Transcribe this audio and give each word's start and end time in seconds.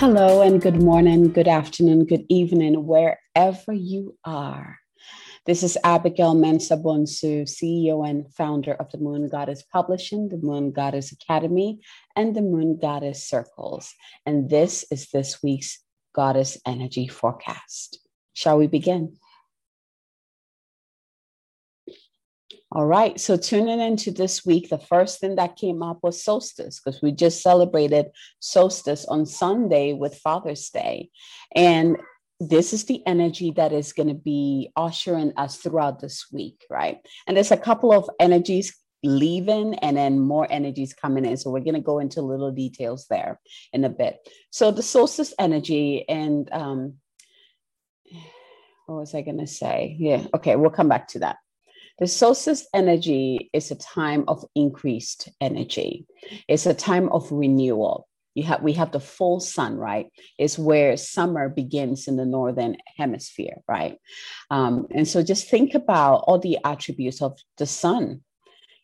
Hello, 0.00 0.40
and 0.40 0.62
good 0.62 0.80
morning, 0.80 1.30
good 1.30 1.46
afternoon, 1.46 2.06
good 2.06 2.24
evening, 2.30 2.86
wherever 2.86 3.74
you 3.74 4.16
are. 4.24 4.78
This 5.44 5.62
is 5.62 5.76
Abigail 5.84 6.34
Mensah 6.34 6.82
Bonsu, 6.82 7.42
CEO 7.42 8.08
and 8.08 8.24
founder 8.32 8.72
of 8.72 8.90
the 8.90 8.96
Moon 8.96 9.28
Goddess 9.28 9.62
Publishing, 9.62 10.30
the 10.30 10.38
Moon 10.38 10.72
Goddess 10.72 11.12
Academy, 11.12 11.80
and 12.16 12.34
the 12.34 12.40
Moon 12.40 12.78
Goddess 12.80 13.28
Circles. 13.28 13.92
And 14.24 14.48
this 14.48 14.86
is 14.90 15.10
this 15.10 15.42
week's 15.42 15.84
Goddess 16.14 16.56
Energy 16.66 17.06
Forecast. 17.06 17.98
Shall 18.32 18.56
we 18.56 18.68
begin? 18.68 19.18
All 22.72 22.86
right, 22.86 23.18
so 23.18 23.36
tuning 23.36 23.80
into 23.80 24.12
this 24.12 24.46
week, 24.46 24.68
the 24.68 24.78
first 24.78 25.18
thing 25.18 25.34
that 25.34 25.56
came 25.56 25.82
up 25.82 25.98
was 26.04 26.22
solstice 26.22 26.78
because 26.78 27.02
we 27.02 27.10
just 27.10 27.42
celebrated 27.42 28.06
solstice 28.38 29.04
on 29.06 29.26
Sunday 29.26 29.92
with 29.92 30.18
Father's 30.18 30.70
Day. 30.70 31.10
And 31.56 31.96
this 32.38 32.72
is 32.72 32.84
the 32.84 33.04
energy 33.06 33.50
that 33.56 33.72
is 33.72 33.92
going 33.92 34.08
to 34.08 34.14
be 34.14 34.70
ushering 34.76 35.32
us 35.36 35.56
throughout 35.56 36.00
this 36.00 36.26
week, 36.32 36.64
right? 36.70 36.98
And 37.26 37.36
there's 37.36 37.50
a 37.50 37.56
couple 37.56 37.92
of 37.92 38.08
energies 38.20 38.72
leaving 39.02 39.74
and 39.80 39.96
then 39.96 40.20
more 40.20 40.46
energies 40.48 40.94
coming 40.94 41.24
in. 41.24 41.36
So 41.38 41.50
we're 41.50 41.60
going 41.60 41.74
to 41.74 41.80
go 41.80 41.98
into 41.98 42.22
little 42.22 42.52
details 42.52 43.06
there 43.10 43.40
in 43.72 43.82
a 43.82 43.88
bit. 43.88 44.18
So 44.50 44.70
the 44.70 44.82
solstice 44.82 45.34
energy 45.40 46.08
and 46.08 46.48
um, 46.52 46.94
what 48.86 49.00
was 49.00 49.14
I 49.14 49.22
going 49.22 49.38
to 49.38 49.48
say? 49.48 49.96
Yeah, 49.98 50.26
okay, 50.34 50.54
we'll 50.54 50.70
come 50.70 50.88
back 50.88 51.08
to 51.08 51.18
that. 51.20 51.36
The 52.00 52.08
solstice 52.08 52.66
energy 52.74 53.50
is 53.52 53.70
a 53.70 53.76
time 53.76 54.24
of 54.26 54.42
increased 54.54 55.28
energy. 55.38 56.06
It's 56.48 56.64
a 56.64 56.72
time 56.72 57.10
of 57.10 57.30
renewal. 57.30 58.08
You 58.34 58.44
have 58.44 58.62
we 58.62 58.72
have 58.72 58.90
the 58.90 59.00
full 59.00 59.38
sun, 59.40 59.76
right? 59.76 60.06
It's 60.38 60.58
where 60.58 60.96
summer 60.96 61.50
begins 61.50 62.08
in 62.08 62.16
the 62.16 62.24
northern 62.24 62.78
hemisphere, 62.96 63.58
right? 63.68 63.98
Um, 64.50 64.86
and 64.92 65.06
so 65.06 65.22
just 65.22 65.50
think 65.50 65.74
about 65.74 66.24
all 66.26 66.38
the 66.38 66.58
attributes 66.64 67.20
of 67.20 67.38
the 67.58 67.66
sun. 67.66 68.22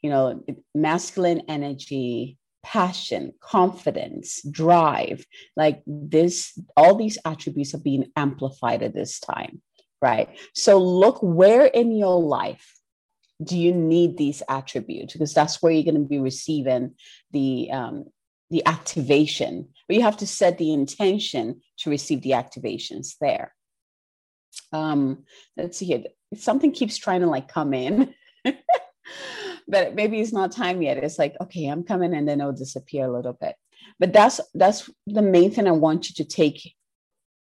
You 0.03 0.11
know, 0.11 0.45
masculine 0.75 1.43
energy, 1.49 2.37
passion, 2.63 3.33
confidence, 3.41 4.43
drive, 4.51 5.25
like 5.57 5.83
this, 5.87 6.59
all 6.77 6.97
these 6.97 7.17
attributes 7.25 7.75
are 7.75 7.79
being 7.79 8.11
amplified 8.15 8.83
at 8.83 8.95
this 8.95 9.21
time, 9.21 9.63
right? 10.03 10.29
So 10.55 10.79
look 10.79 11.19
where 11.23 11.65
in 11.65 11.97
your 11.97 12.21
life 12.21 12.76
do 13.43 13.59
you 13.59 13.73
need 13.73 14.17
these 14.17 14.43
attributes? 14.49 15.13
Because 15.13 15.35
that's 15.35 15.63
where 15.63 15.73
you're 15.73 15.85
going 15.85 16.03
to 16.03 16.09
be 16.09 16.19
receiving 16.19 16.95
the 17.33 17.71
um, 17.71 18.07
the 18.51 18.65
activation 18.67 19.69
but 19.87 19.97
you 19.97 20.03
have 20.03 20.17
to 20.19 20.27
set 20.27 20.59
the 20.59 20.73
intention 20.73 21.61
to 21.79 21.91
receive 21.91 22.23
the 22.23 22.31
activations 22.31 23.17
there. 23.21 23.55
Um 24.73 25.25
let's 25.57 25.79
see 25.79 25.87
here. 25.87 26.05
Something 26.35 26.73
keeps 26.73 26.97
trying 26.97 27.21
to 27.21 27.27
like 27.27 27.49
come 27.49 27.75
in 27.75 28.15
but 29.69 29.95
maybe 29.95 30.21
it's 30.21 30.33
not 30.33 30.53
time 30.53 30.83
yet. 30.83 30.99
It's 30.99 31.19
like 31.19 31.37
okay 31.41 31.67
i'm 31.67 31.83
coming 31.83 32.15
and 32.15 32.27
then 32.29 32.41
it'll 32.41 32.53
disappear 32.53 33.07
a 33.07 33.13
little 33.13 33.35
bit. 33.35 33.57
But 33.99 34.13
that's 34.13 34.41
that's 34.55 34.91
the 35.07 35.23
main 35.23 35.51
thing 35.51 35.67
i 35.67 35.73
want 35.73 36.09
you 36.09 36.25
to 36.25 36.25
take 36.25 36.75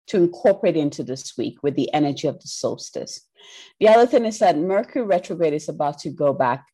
to 0.09 0.19
incorporate 0.19 0.77
into 0.77 1.03
this 1.03 1.37
week 1.37 1.63
with 1.63 1.75
the 1.77 1.93
energy 1.93 2.29
of 2.29 2.41
the 2.41 2.49
solstice. 2.49 3.21
The 3.81 3.89
other 3.89 4.07
thing 4.07 4.25
is 4.25 4.39
that 4.39 4.59
Mercury 4.59 5.05
retrograde 5.05 5.53
is 5.53 5.69
about 5.69 5.99
to 6.01 6.11
go 6.11 6.33
back 6.33 6.65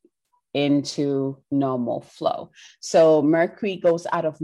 into 0.54 1.38
normal 1.50 2.02
flow. 2.02 2.50
So 2.80 3.22
Mercury 3.22 3.76
goes 3.76 4.06
out 4.12 4.24
of 4.24 4.40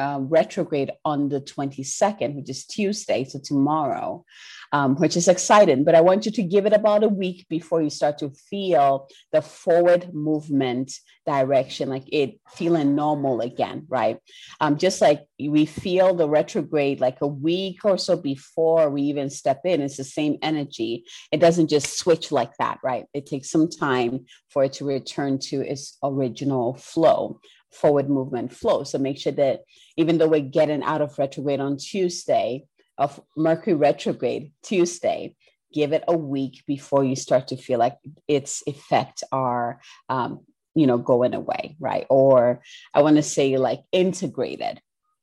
uh, 0.00 0.18
retrograde 0.20 0.92
on 1.04 1.28
the 1.28 1.42
22nd, 1.42 2.34
which 2.34 2.48
is 2.48 2.64
Tuesday, 2.64 3.24
so 3.24 3.38
tomorrow, 3.38 4.24
um, 4.72 4.96
which 4.96 5.14
is 5.14 5.28
exciting. 5.28 5.84
But 5.84 5.94
I 5.94 6.00
want 6.00 6.24
you 6.24 6.32
to 6.32 6.42
give 6.42 6.64
it 6.64 6.72
about 6.72 7.04
a 7.04 7.08
week 7.08 7.46
before 7.50 7.82
you 7.82 7.90
start 7.90 8.16
to 8.18 8.30
feel 8.30 9.08
the 9.30 9.42
forward 9.42 10.14
movement 10.14 10.92
direction, 11.26 11.90
like 11.90 12.04
it 12.10 12.40
feeling 12.48 12.94
normal 12.94 13.42
again, 13.42 13.84
right? 13.88 14.18
Um, 14.60 14.78
just 14.78 15.02
like 15.02 15.26
we 15.38 15.66
feel 15.66 16.14
the 16.14 16.28
retrograde 16.28 17.00
like 17.00 17.20
a 17.20 17.26
week 17.26 17.84
or 17.84 17.98
so 17.98 18.16
before 18.16 18.88
we 18.88 19.02
even 19.02 19.28
step 19.28 19.60
in, 19.64 19.82
it's 19.82 19.98
the 19.98 20.04
same 20.04 20.38
energy. 20.40 21.04
It 21.30 21.40
doesn't 21.40 21.68
just 21.68 21.98
switch 21.98 22.32
like 22.32 22.56
that, 22.58 22.78
right? 22.82 23.04
It 23.12 23.26
takes 23.26 23.50
some 23.50 23.68
time 23.68 24.24
for 24.48 24.64
it 24.64 24.72
to 24.74 24.86
return 24.86 25.38
to 25.50 25.60
its 25.60 25.98
original 26.02 26.74
flow 26.74 27.40
forward 27.72 28.08
movement 28.08 28.52
flow. 28.52 28.84
So 28.84 28.98
make 28.98 29.18
sure 29.18 29.32
that 29.32 29.60
even 29.96 30.18
though 30.18 30.28
we're 30.28 30.40
getting 30.40 30.82
out 30.82 31.02
of 31.02 31.18
retrograde 31.18 31.60
on 31.60 31.76
Tuesday, 31.76 32.64
of 32.98 33.20
Mercury 33.36 33.74
retrograde 33.74 34.52
Tuesday, 34.62 35.34
give 35.72 35.92
it 35.92 36.04
a 36.06 36.16
week 36.16 36.62
before 36.66 37.04
you 37.04 37.16
start 37.16 37.48
to 37.48 37.56
feel 37.56 37.78
like 37.78 37.96
its 38.28 38.62
effects 38.66 39.22
are, 39.32 39.80
um, 40.08 40.40
you 40.74 40.86
know, 40.86 40.98
going 40.98 41.34
away, 41.34 41.76
right? 41.80 42.06
Or 42.10 42.62
I 42.94 43.02
want 43.02 43.16
to 43.16 43.22
say 43.22 43.56
like 43.56 43.80
integrated. 43.90 44.80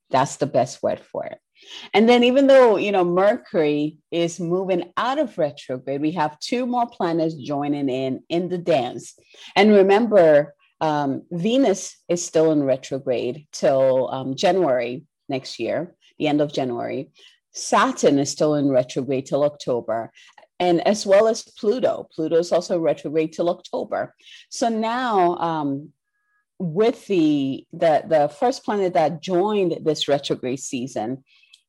That's 0.10 0.38
the 0.38 0.48
best 0.48 0.82
word 0.82 1.00
for 1.00 1.26
it. 1.26 1.40
And 1.94 2.08
then, 2.08 2.24
even 2.24 2.48
though 2.48 2.78
you 2.78 2.92
know 2.92 3.04
Mercury 3.04 3.98
is 4.12 4.40
moving 4.40 4.92
out 4.96 5.20
of 5.20 5.38
retrograde, 5.38 6.02
we 6.02 6.12
have 6.12 6.40
two 6.40 6.66
more 6.66 6.88
planets 6.88 7.34
joining 7.34 7.90
in 7.90 8.24
in 8.30 8.50
the 8.50 8.58
dance. 8.58 9.16
And 9.56 9.74
remember, 9.74 10.54
um, 10.82 11.24
Venus 11.32 11.98
is 12.08 12.24
still 12.26 12.52
in 12.52 12.64
retrograde 12.64 13.48
till 13.52 14.10
um, 14.12 14.36
January 14.36 15.06
next 15.30 15.60
year, 15.60 15.96
the 16.20 16.28
end 16.28 16.42
of 16.42 16.54
January. 16.54 17.12
Saturn 17.52 18.20
is 18.20 18.30
still 18.30 18.56
in 18.56 18.70
retrograde 18.70 19.26
till 19.26 19.44
October, 19.44 20.12
and 20.60 20.86
as 20.88 21.06
well 21.06 21.28
as 21.28 21.44
Pluto. 21.44 22.08
Pluto 22.14 22.38
is 22.38 22.52
also 22.52 22.80
retrograde 22.80 23.34
till 23.34 23.50
October. 23.50 24.14
So 24.50 24.70
now, 24.70 25.38
um, 25.38 25.90
with 26.60 27.06
the, 27.08 27.66
the 27.74 28.04
the 28.08 28.30
first 28.30 28.64
planet 28.64 28.94
that 28.94 29.22
joined 29.22 29.80
this 29.84 30.08
retrograde 30.08 30.60
season, 30.60 31.24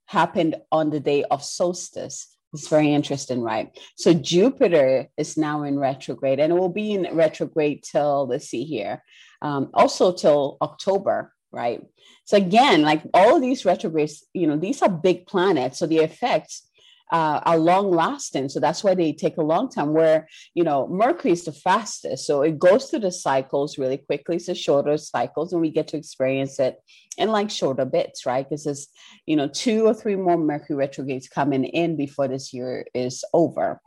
happened 0.09 0.57
on 0.73 0.91
the 0.91 1.01
day 1.01 1.23
of 1.25 1.45
solstice. 1.45 2.38
It's 2.55 2.69
very 2.69 2.93
interesting, 2.93 3.43
right? 3.43 3.71
So 3.97 4.15
Jupiter 4.15 5.09
is 5.17 5.37
now 5.37 5.65
in 5.65 5.79
retrograde, 5.79 6.41
and 6.41 6.53
it 6.53 6.57
will 6.57 6.71
be 6.71 6.93
in 6.93 7.07
retrograde 7.15 7.83
till 7.83 8.27
let's 8.27 8.49
see 8.49 8.65
here, 8.65 9.03
um, 9.43 9.71
also 9.75 10.13
till 10.13 10.57
October, 10.63 11.35
right? 11.53 11.83
So 12.25 12.37
again, 12.37 12.83
like 12.83 13.03
all 13.13 13.37
of 13.37 13.43
these 13.43 13.65
retrogrades, 13.65 14.25
you 14.33 14.47
know, 14.47 14.57
these 14.57 14.83
are 14.83 14.89
big 14.89 15.27
planets, 15.27 15.79
so 15.79 15.87
the 15.87 15.99
effects 15.99 16.68
uh, 17.11 17.41
are 17.45 17.59
long 17.59 17.91
lasting. 17.91 18.49
So 18.49 18.61
that's 18.61 18.85
why 18.85 18.95
they 18.95 19.13
take 19.13 19.37
a 19.37 19.43
long 19.43 19.69
time. 19.69 19.93
Where, 19.93 20.29
you 20.55 20.65
know, 20.65 20.89
Mercury 20.89 21.33
is 21.33 21.45
the 21.45 21.53
fastest. 21.53 22.27
So 22.27 22.43
it 22.43 22.59
goes 22.59 22.91
through 22.91 23.01
the 23.01 23.13
cycles 23.13 23.79
really 23.79 23.99
quickly. 23.99 24.39
So 24.39 24.55
shorter 24.55 24.97
cycles, 24.97 25.53
and 25.53 25.63
we 25.63 25.71
get 25.71 25.89
to 25.89 25.97
experience 25.97 26.59
it 26.59 26.77
in 27.17 27.31
like 27.31 27.51
shorter 27.51 27.85
bits, 27.85 28.27
right? 28.27 28.49
Because 28.49 28.65
there's, 28.65 28.89
you 29.27 29.37
know, 29.37 29.49
two 29.49 29.87
or 29.87 29.95
three 29.95 30.17
more 30.17 30.37
Mercury 30.37 30.77
retrogrades 30.77 31.29
coming 31.29 31.65
in 31.65 31.97
before 31.97 32.29
this 32.29 32.53
year 32.53 32.87
is 32.95 33.25
over. 33.33 33.81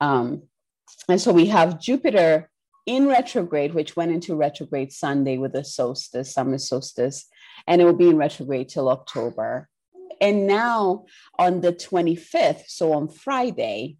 Um, 0.00 0.42
and 1.08 1.20
so 1.20 1.32
we 1.32 1.46
have 1.46 1.80
Jupiter 1.80 2.50
in 2.86 3.06
retrograde, 3.06 3.74
which 3.74 3.96
went 3.96 4.12
into 4.12 4.34
retrograde 4.34 4.92
Sunday 4.92 5.36
with 5.36 5.52
the 5.52 5.64
solstice, 5.64 6.32
summer 6.32 6.58
solstice, 6.58 7.26
and 7.66 7.82
it 7.82 7.84
will 7.84 7.92
be 7.92 8.08
in 8.08 8.16
retrograde 8.16 8.68
till 8.68 8.88
October. 8.88 9.68
And 10.20 10.46
now 10.46 11.06
on 11.38 11.60
the 11.60 11.72
25th, 11.72 12.64
so 12.68 12.92
on 12.92 13.08
Friday, 13.08 13.96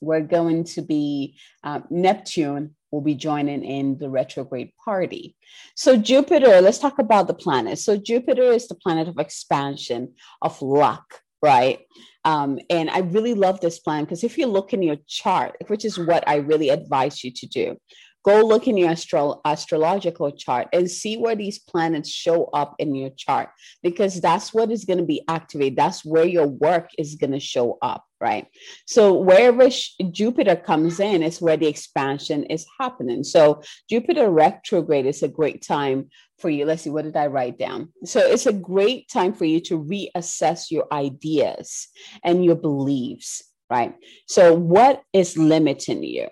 we're 0.00 0.20
going 0.20 0.64
to 0.64 0.82
be 0.82 1.38
uh, 1.62 1.80
Neptune 1.90 2.74
will 2.90 3.00
be 3.00 3.14
joining 3.14 3.64
in 3.64 3.98
the 3.98 4.08
retrograde 4.08 4.70
party. 4.84 5.36
So, 5.74 5.96
Jupiter, 5.96 6.60
let's 6.60 6.78
talk 6.78 6.98
about 6.98 7.26
the 7.26 7.34
planet. 7.34 7.78
So, 7.78 7.96
Jupiter 7.96 8.52
is 8.52 8.68
the 8.68 8.76
planet 8.76 9.08
of 9.08 9.18
expansion, 9.18 10.14
of 10.42 10.60
luck, 10.62 11.20
right? 11.42 11.80
Um, 12.24 12.58
and 12.70 12.88
I 12.88 13.00
really 13.00 13.34
love 13.34 13.60
this 13.60 13.80
plan 13.80 14.04
because 14.04 14.24
if 14.24 14.38
you 14.38 14.46
look 14.46 14.72
in 14.72 14.82
your 14.82 14.96
chart, 15.06 15.56
which 15.66 15.84
is 15.84 15.98
what 15.98 16.26
I 16.26 16.36
really 16.36 16.70
advise 16.70 17.22
you 17.24 17.32
to 17.32 17.46
do, 17.46 17.76
go 18.24 18.42
look 18.42 18.66
in 18.66 18.76
your 18.76 18.90
astro- 18.90 19.40
astrological 19.44 20.32
chart 20.32 20.68
and 20.72 20.90
see 20.90 21.16
where 21.16 21.36
these 21.36 21.58
planets 21.58 22.10
show 22.10 22.46
up 22.46 22.74
in 22.78 22.94
your 22.94 23.10
chart 23.10 23.50
because 23.82 24.20
that's 24.20 24.52
what 24.52 24.70
is 24.70 24.84
going 24.84 24.98
to 24.98 25.04
be 25.04 25.22
activated. 25.28 25.76
That's 25.76 26.04
where 26.04 26.26
your 26.26 26.46
work 26.46 26.90
is 26.98 27.16
going 27.16 27.32
to 27.32 27.40
show 27.40 27.78
up 27.82 28.04
right? 28.20 28.46
So 28.86 29.18
wherever 29.18 29.70
sh- 29.70 29.96
jupiter 30.10 30.56
comes 30.56 30.98
in 30.98 31.22
is 31.22 31.42
where 31.42 31.58
the 31.58 31.66
expansion 31.66 32.44
is 32.44 32.64
happening. 32.80 33.22
So 33.22 33.60
jupiter 33.90 34.30
retrograde 34.30 35.04
is 35.04 35.22
a 35.22 35.28
great 35.28 35.60
time 35.62 36.08
for 36.38 36.48
you. 36.48 36.64
Let's 36.64 36.82
see 36.82 36.90
what 36.90 37.04
did 37.04 37.16
i 37.16 37.26
write 37.26 37.58
down? 37.58 37.92
So 38.04 38.20
it's 38.20 38.46
a 38.46 38.52
great 38.52 39.10
time 39.10 39.34
for 39.34 39.44
you 39.44 39.60
to 39.62 39.78
reassess 39.78 40.70
your 40.70 40.86
ideas 40.90 41.88
and 42.22 42.42
your 42.42 42.56
beliefs 42.56 43.42
right? 43.70 43.94
So 44.26 44.54
what 44.54 45.02
is 45.12 45.38
limiting 45.38 46.02
you 46.02 46.28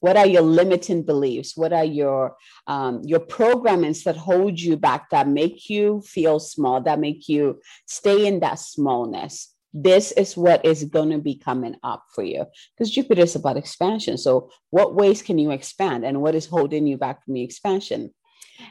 what 0.00 0.16
are 0.16 0.26
your 0.26 0.42
limiting 0.42 1.02
beliefs? 1.02 1.56
What 1.56 1.72
are 1.72 1.84
your 1.84 2.36
um, 2.66 3.02
your 3.04 3.20
programmings 3.20 4.04
that 4.04 4.16
hold 4.16 4.60
you 4.60 4.76
back 4.76 5.10
that 5.10 5.28
make 5.28 5.70
you 5.70 6.02
feel 6.02 6.38
small 6.38 6.80
that 6.82 7.00
make 7.00 7.28
you 7.28 7.60
stay 7.86 8.26
in 8.26 8.40
that 8.40 8.58
smallness? 8.58 9.54
This 9.72 10.12
is 10.12 10.36
what 10.36 10.64
is 10.64 10.84
going 10.84 11.10
to 11.10 11.18
be 11.18 11.36
coming 11.36 11.76
up 11.82 12.04
for 12.14 12.22
you. 12.22 12.46
Because 12.76 12.90
jupiter 12.90 13.22
is 13.22 13.36
about 13.36 13.56
expansion 13.56 14.16
so 14.16 14.50
what 14.70 14.94
ways 14.94 15.22
can 15.22 15.38
you 15.38 15.50
expand 15.50 16.04
and 16.04 16.22
what 16.22 16.34
is 16.34 16.46
holding 16.46 16.86
you 16.86 16.96
back 16.96 17.24
from 17.24 17.34
the 17.34 17.42
expansion? 17.42 18.14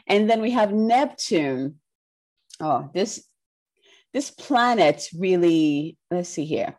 And 0.06 0.28
then 0.30 0.40
we 0.40 0.52
have 0.52 0.72
neptune. 0.72 1.76
Oh 2.60 2.88
this 2.94 3.24
this 4.14 4.30
planet 4.30 5.08
really 5.16 5.98
let's 6.10 6.28
see 6.28 6.44
here. 6.44 6.76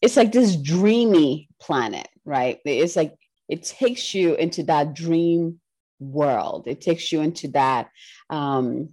It's 0.00 0.16
like 0.16 0.32
this 0.32 0.56
dreamy 0.56 1.48
planet 1.60 2.08
right? 2.24 2.58
It's 2.64 2.96
like 2.96 3.14
it 3.52 3.64
takes 3.64 4.14
you 4.14 4.34
into 4.34 4.62
that 4.62 4.94
dream 4.94 5.60
world. 6.00 6.62
It 6.66 6.80
takes 6.80 7.12
you 7.12 7.20
into 7.20 7.48
that, 7.48 7.90
um, 8.30 8.88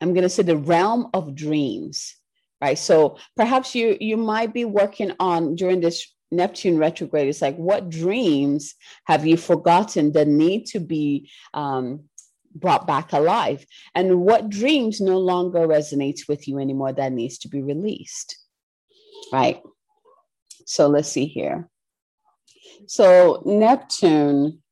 I'm 0.00 0.14
going 0.14 0.22
to 0.22 0.30
say 0.30 0.42
the 0.42 0.56
realm 0.56 1.10
of 1.12 1.34
dreams, 1.34 2.16
right? 2.62 2.78
So 2.78 3.18
perhaps 3.36 3.74
you 3.74 3.96
you 4.00 4.16
might 4.16 4.54
be 4.54 4.64
working 4.64 5.12
on 5.20 5.54
during 5.54 5.80
this 5.80 5.98
Neptune 6.30 6.78
retrograde. 6.78 7.28
It's 7.28 7.42
like 7.42 7.56
what 7.56 7.90
dreams 7.90 8.74
have 9.04 9.26
you 9.26 9.36
forgotten 9.36 10.12
that 10.12 10.28
need 10.28 10.64
to 10.72 10.80
be 10.80 11.30
um, 11.52 12.08
brought 12.54 12.86
back 12.86 13.12
alive, 13.12 13.66
and 13.94 14.22
what 14.22 14.48
dreams 14.48 15.00
no 15.00 15.18
longer 15.18 15.68
resonates 15.68 16.22
with 16.26 16.48
you 16.48 16.58
anymore 16.58 16.94
that 16.94 17.12
needs 17.12 17.36
to 17.40 17.48
be 17.48 17.60
released, 17.60 18.38
right? 19.30 19.60
So 20.64 20.88
let's 20.88 21.10
see 21.10 21.26
here. 21.26 21.68
So 22.86 23.42
Neptune, 23.44 24.62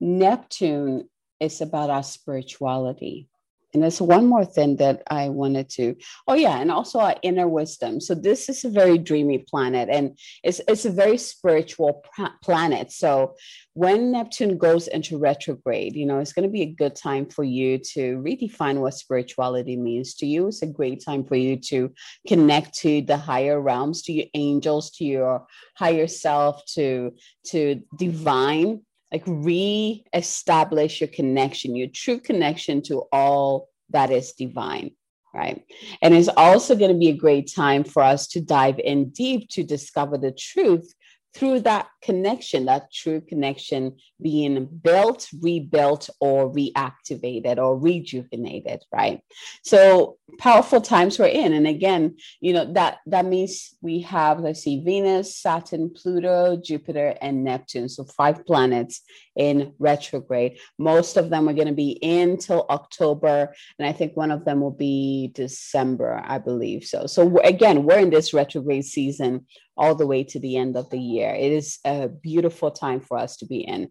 Neptune 0.00 1.08
is 1.40 1.60
about 1.60 1.90
our 1.90 2.02
spirituality. 2.02 3.28
And 3.74 3.82
there's 3.82 4.00
one 4.00 4.26
more 4.26 4.44
thing 4.44 4.76
that 4.76 5.02
I 5.10 5.28
wanted 5.28 5.68
to, 5.70 5.96
oh 6.28 6.34
yeah, 6.34 6.60
and 6.60 6.70
also 6.70 7.00
our 7.00 7.16
inner 7.22 7.48
wisdom. 7.48 8.00
So 8.00 8.14
this 8.14 8.48
is 8.48 8.64
a 8.64 8.70
very 8.70 8.98
dreamy 8.98 9.38
planet 9.38 9.88
and 9.90 10.16
it's, 10.44 10.60
it's 10.68 10.84
a 10.84 10.90
very 10.90 11.18
spiritual 11.18 12.04
planet. 12.40 12.92
So 12.92 13.34
when 13.72 14.12
Neptune 14.12 14.56
goes 14.58 14.86
into 14.86 15.18
retrograde, 15.18 15.96
you 15.96 16.06
know, 16.06 16.20
it's 16.20 16.32
going 16.32 16.48
to 16.48 16.52
be 16.52 16.62
a 16.62 16.72
good 16.72 16.94
time 16.94 17.26
for 17.26 17.42
you 17.42 17.78
to 17.78 18.18
redefine 18.18 18.78
what 18.78 18.94
spirituality 18.94 19.76
means 19.76 20.14
to 20.14 20.26
you. 20.26 20.46
It's 20.46 20.62
a 20.62 20.66
great 20.66 21.04
time 21.04 21.24
for 21.24 21.34
you 21.34 21.56
to 21.56 21.92
connect 22.28 22.74
to 22.78 23.02
the 23.02 23.16
higher 23.16 23.60
realms, 23.60 24.02
to 24.02 24.12
your 24.12 24.26
angels, 24.34 24.92
to 24.92 25.04
your 25.04 25.46
higher 25.76 26.06
self, 26.06 26.64
to, 26.74 27.12
to 27.46 27.82
divine 27.98 28.82
like 29.14 29.22
re-establish 29.26 31.00
your 31.00 31.08
connection 31.08 31.76
your 31.76 31.88
true 31.88 32.18
connection 32.18 32.82
to 32.82 33.04
all 33.12 33.68
that 33.90 34.10
is 34.10 34.32
divine 34.32 34.90
right? 35.34 35.64
And 36.00 36.14
it's 36.14 36.28
also 36.28 36.76
going 36.76 36.92
to 36.92 36.98
be 36.98 37.08
a 37.08 37.16
great 37.16 37.52
time 37.52 37.82
for 37.82 38.02
us 38.02 38.28
to 38.28 38.40
dive 38.40 38.78
in 38.78 39.08
deep 39.08 39.48
to 39.50 39.64
discover 39.64 40.16
the 40.16 40.30
truth 40.30 40.94
through 41.34 41.60
that 41.60 41.88
connection, 42.00 42.66
that 42.66 42.92
true 42.92 43.20
connection 43.20 43.96
being 44.22 44.66
built, 44.66 45.28
rebuilt, 45.40 46.08
or 46.20 46.52
reactivated 46.52 47.58
or 47.58 47.76
rejuvenated, 47.78 48.82
right? 48.92 49.20
So 49.64 50.18
powerful 50.38 50.80
times 50.80 51.18
we're 51.18 51.26
in. 51.26 51.52
And 51.52 51.66
again, 51.66 52.16
you 52.40 52.52
know, 52.52 52.72
that 52.74 52.98
that 53.06 53.26
means 53.26 53.74
we 53.82 54.00
have, 54.00 54.40
let's 54.40 54.62
see, 54.62 54.82
Venus, 54.82 55.36
Saturn, 55.36 55.90
Pluto, 55.90 56.56
Jupiter, 56.56 57.16
and 57.20 57.42
Neptune. 57.42 57.88
So 57.88 58.04
five 58.04 58.46
planets 58.46 59.02
in 59.36 59.74
retrograde. 59.78 60.58
Most 60.78 61.16
of 61.16 61.30
them 61.30 61.48
are 61.48 61.54
going 61.54 61.68
to 61.68 61.74
be 61.74 61.98
in 62.02 62.38
till 62.38 62.66
October. 62.70 63.54
And 63.78 63.88
I 63.88 63.92
think 63.92 64.16
one 64.16 64.30
of 64.30 64.44
them 64.44 64.60
will 64.60 64.70
be 64.70 65.30
December, 65.34 66.22
I 66.24 66.38
believe 66.38 66.84
so. 66.84 67.06
So 67.06 67.38
again, 67.40 67.84
we're 67.84 67.98
in 67.98 68.10
this 68.10 68.34
retrograde 68.34 68.84
season 68.84 69.46
all 69.76 69.94
the 69.94 70.06
way 70.06 70.24
to 70.24 70.38
the 70.38 70.56
end 70.56 70.76
of 70.76 70.88
the 70.90 71.00
year. 71.00 71.30
It 71.30 71.52
is 71.52 71.78
a 71.84 72.08
beautiful 72.08 72.70
time 72.70 73.00
for 73.00 73.18
us 73.18 73.36
to 73.38 73.46
be 73.46 73.58
in. 73.58 73.90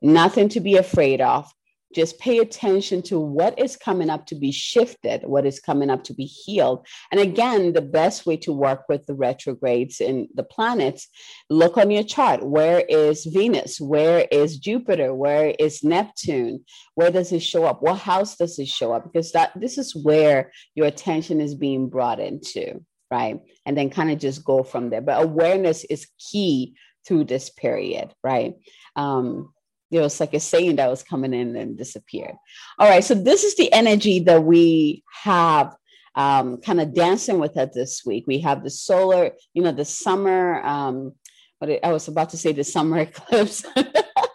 Nothing 0.00 0.48
to 0.50 0.60
be 0.60 0.76
afraid 0.76 1.20
of. 1.20 1.50
Just 1.94 2.18
pay 2.18 2.38
attention 2.38 3.02
to 3.02 3.18
what 3.18 3.58
is 3.58 3.76
coming 3.76 4.10
up 4.10 4.26
to 4.26 4.34
be 4.34 4.50
shifted, 4.52 5.22
what 5.24 5.46
is 5.46 5.60
coming 5.60 5.90
up 5.90 6.04
to 6.04 6.14
be 6.14 6.24
healed. 6.24 6.86
And 7.10 7.20
again, 7.20 7.72
the 7.72 7.82
best 7.82 8.26
way 8.26 8.36
to 8.38 8.52
work 8.52 8.84
with 8.88 9.06
the 9.06 9.14
retrogrades 9.14 10.00
in 10.00 10.28
the 10.34 10.42
planets, 10.42 11.08
look 11.50 11.76
on 11.76 11.90
your 11.90 12.02
chart. 12.04 12.42
Where 12.42 12.80
is 12.80 13.24
Venus? 13.24 13.80
Where 13.80 14.26
is 14.30 14.58
Jupiter? 14.58 15.14
Where 15.14 15.54
is 15.58 15.84
Neptune? 15.84 16.64
Where 16.94 17.10
does 17.10 17.32
it 17.32 17.40
show 17.40 17.64
up? 17.64 17.82
What 17.82 17.98
house 17.98 18.36
does 18.36 18.58
it 18.58 18.68
show 18.68 18.92
up? 18.92 19.04
Because 19.04 19.32
that 19.32 19.52
this 19.58 19.78
is 19.78 19.94
where 19.94 20.52
your 20.74 20.86
attention 20.86 21.40
is 21.40 21.54
being 21.54 21.88
brought 21.88 22.20
into 22.20 22.84
right? 23.12 23.40
And 23.66 23.76
then 23.76 23.90
kind 23.90 24.10
of 24.10 24.18
just 24.18 24.42
go 24.42 24.62
from 24.62 24.88
there. 24.88 25.02
But 25.02 25.22
awareness 25.22 25.84
is 25.84 26.08
key 26.18 26.74
through 27.06 27.24
this 27.24 27.50
period, 27.50 28.12
right? 28.24 28.54
Um, 28.96 29.52
there 29.92 30.02
was 30.02 30.18
like 30.18 30.32
a 30.32 30.40
saying 30.40 30.76
that 30.76 30.90
was 30.90 31.02
coming 31.02 31.34
in 31.34 31.54
and 31.54 31.76
disappeared. 31.76 32.34
All 32.78 32.88
right, 32.88 33.04
so 33.04 33.14
this 33.14 33.44
is 33.44 33.54
the 33.56 33.70
energy 33.72 34.20
that 34.20 34.42
we 34.42 35.04
have 35.22 35.76
um, 36.14 36.56
kind 36.58 36.80
of 36.80 36.94
dancing 36.94 37.38
with 37.38 37.56
it 37.58 37.72
this 37.74 38.02
week. 38.04 38.24
We 38.26 38.40
have 38.40 38.64
the 38.64 38.70
solar, 38.70 39.32
you 39.52 39.62
know, 39.62 39.72
the 39.72 39.84
summer. 39.84 40.62
Um, 40.62 41.12
but 41.60 41.84
I 41.84 41.92
was 41.92 42.08
about 42.08 42.30
to 42.30 42.38
say 42.38 42.52
the 42.52 42.64
summer 42.64 42.98
eclipse. 43.06 43.64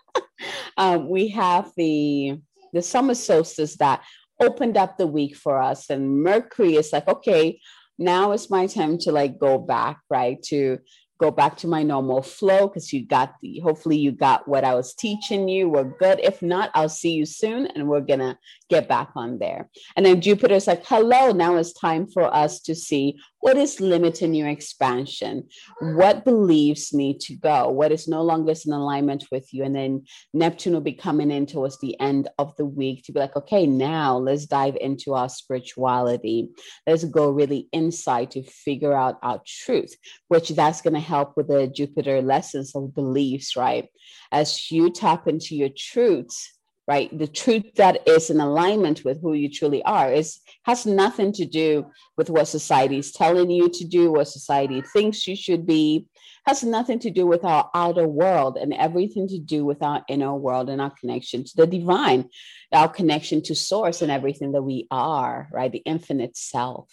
um, 0.77 1.09
we 1.09 1.29
have 1.29 1.71
the 1.75 2.39
the 2.73 2.81
summer 2.81 3.15
solstice 3.15 3.77
that 3.77 4.03
opened 4.39 4.77
up 4.77 4.97
the 4.97 5.07
week 5.07 5.35
for 5.35 5.59
us, 5.59 5.89
and 5.89 6.21
Mercury 6.23 6.75
is 6.75 6.93
like, 6.93 7.07
okay, 7.07 7.59
now 7.97 8.31
it's 8.31 8.51
my 8.51 8.67
time 8.67 8.99
to 8.99 9.11
like 9.11 9.39
go 9.39 9.57
back, 9.57 9.99
right? 10.09 10.41
To 10.43 10.77
go 11.19 11.31
back 11.31 11.57
to 11.57 11.67
my 11.67 11.83
normal 11.83 12.21
flow 12.21 12.67
because 12.67 12.93
you 12.93 13.05
got 13.05 13.35
the 13.41 13.59
hopefully 13.59 13.97
you 13.97 14.11
got 14.11 14.47
what 14.47 14.63
I 14.63 14.75
was 14.75 14.93
teaching 14.93 15.47
you. 15.47 15.69
We're 15.69 15.83
good. 15.83 16.19
If 16.19 16.41
not, 16.41 16.71
I'll 16.73 16.89
see 16.89 17.13
you 17.13 17.25
soon 17.25 17.67
and 17.67 17.87
we're 17.87 18.01
gonna 18.01 18.37
get 18.69 18.87
back 18.87 19.09
on 19.15 19.39
there. 19.39 19.69
And 19.95 20.05
then 20.05 20.21
Jupiter's 20.21 20.67
like, 20.67 20.85
hello, 20.85 21.31
now 21.31 21.55
it's 21.55 21.73
time 21.73 22.07
for 22.07 22.23
us 22.33 22.59
to 22.61 22.75
see 22.75 23.17
what 23.39 23.57
is 23.57 23.79
limiting 23.79 24.33
your 24.33 24.47
expansion, 24.47 25.47
what 25.79 26.25
beliefs 26.25 26.93
need 26.93 27.19
to 27.21 27.35
go, 27.35 27.69
what 27.69 27.91
is 27.91 28.07
no 28.07 28.23
longer 28.23 28.53
in 28.65 28.73
alignment 28.73 29.25
with 29.31 29.53
you. 29.53 29.63
And 29.63 29.75
then 29.75 30.05
Neptune 30.33 30.73
will 30.73 30.81
be 30.81 30.93
coming 30.93 31.31
in 31.31 31.45
towards 31.45 31.79
the 31.79 31.99
end 31.99 32.27
of 32.37 32.55
the 32.57 32.65
week 32.65 33.03
to 33.03 33.11
be 33.11 33.19
like, 33.19 33.35
okay, 33.35 33.67
now 33.67 34.17
let's 34.17 34.45
dive 34.45 34.77
into 34.79 35.13
our 35.13 35.29
spirituality. 35.29 36.49
Let's 36.85 37.03
go 37.05 37.29
really 37.29 37.67
inside 37.71 38.31
to 38.31 38.43
figure 38.43 38.93
out 38.93 39.17
our 39.21 39.41
truth, 39.45 39.95
which 40.27 40.49
that's 40.49 40.81
going 40.81 40.95
to 40.95 40.99
help 40.99 41.37
with 41.37 41.47
the 41.47 41.67
Jupiter 41.67 42.21
lessons 42.21 42.75
of 42.75 42.93
beliefs, 42.93 43.55
right? 43.55 43.87
As 44.31 44.71
you 44.71 44.91
tap 44.91 45.27
into 45.27 45.55
your 45.55 45.69
truths, 45.75 46.56
right? 46.87 47.15
The 47.17 47.27
truth 47.27 47.75
that 47.75 48.07
is 48.07 48.29
in 48.29 48.39
alignment 48.39 49.03
with 49.03 49.21
who 49.21 49.33
you 49.33 49.49
truly 49.51 49.83
are 49.83 50.11
is 50.11 50.39
has 50.63 50.85
nothing 50.85 51.33
to 51.33 51.45
do 51.45 51.85
with 52.15 52.29
what 52.29 52.47
society 52.47 52.97
is 52.97 53.11
telling 53.11 53.49
you 53.51 53.69
to 53.69 53.85
do 53.85 54.11
what 54.11 54.29
society 54.29 54.81
thinks 54.93 55.27
you 55.27 55.35
should 55.35 55.67
be. 55.67 56.07
Has 56.45 56.63
nothing 56.63 56.99
to 56.99 57.11
do 57.11 57.27
with 57.27 57.43
our 57.43 57.69
outer 57.75 58.07
world 58.07 58.57
and 58.57 58.73
everything 58.73 59.27
to 59.27 59.37
do 59.37 59.65
with 59.65 59.83
our 59.83 60.03
inner 60.07 60.33
world 60.33 60.69
and 60.69 60.79
our 60.79 60.91
connection 60.91 61.43
to 61.43 61.51
the 61.57 61.67
divine 61.67 62.29
our 62.71 62.87
connection 62.87 63.41
to 63.43 63.55
source 63.55 64.01
and 64.01 64.11
everything 64.11 64.53
that 64.53 64.61
we 64.61 64.87
are 64.89 65.49
right? 65.51 65.71
The 65.71 65.79
infinite 65.79 66.37
self 66.37 66.89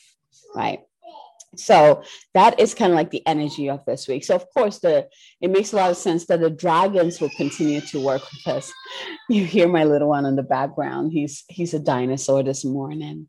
right 0.57 0.81
so 1.59 2.03
that 2.35 2.59
is 2.59 2.75
kind 2.75 2.93
of 2.93 2.97
like 2.97 3.11
the 3.11 3.27
energy 3.27 3.69
of 3.69 3.85
this 3.85 4.09
week. 4.09 4.25
So 4.25 4.35
of 4.35 4.47
course, 4.53 4.79
the 4.79 5.09
it 5.41 5.51
makes 5.51 5.73
a 5.73 5.77
lot 5.77 5.91
of 5.91 5.97
sense 5.97 6.27
that 6.27 6.41
the 6.41 6.51
dragons 6.51 7.21
will 7.21 7.31
continue 7.37 7.81
to 7.83 8.05
work 8.05 8.23
with 8.31 8.55
us. 8.55 8.73
You 9.31 9.47
hear 9.47 9.69
my 9.69 9.85
little 9.85 10.09
one 10.11 10.27
in 10.27 10.37
the 10.37 10.43
background. 10.43 11.13
He's 11.13 11.45
he's 11.49 11.73
a 11.73 11.79
dinosaur 11.79 12.43
this 12.43 12.65
morning. 12.65 13.29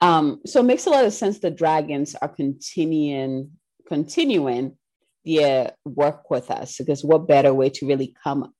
Um, 0.00 0.40
so 0.46 0.60
it 0.60 0.64
makes 0.64 0.86
a 0.86 0.90
lot 0.90 1.04
of 1.04 1.12
sense 1.12 1.38
the 1.38 1.50
dragons 1.50 2.14
are 2.14 2.28
continuing 2.28 3.50
continuing 3.88 4.76
their 5.24 5.72
work 5.84 6.30
with 6.30 6.50
us 6.50 6.78
because 6.78 7.04
what 7.04 7.26
better 7.26 7.52
way 7.52 7.70
to 7.70 7.86
really 7.86 8.14
come 8.22 8.52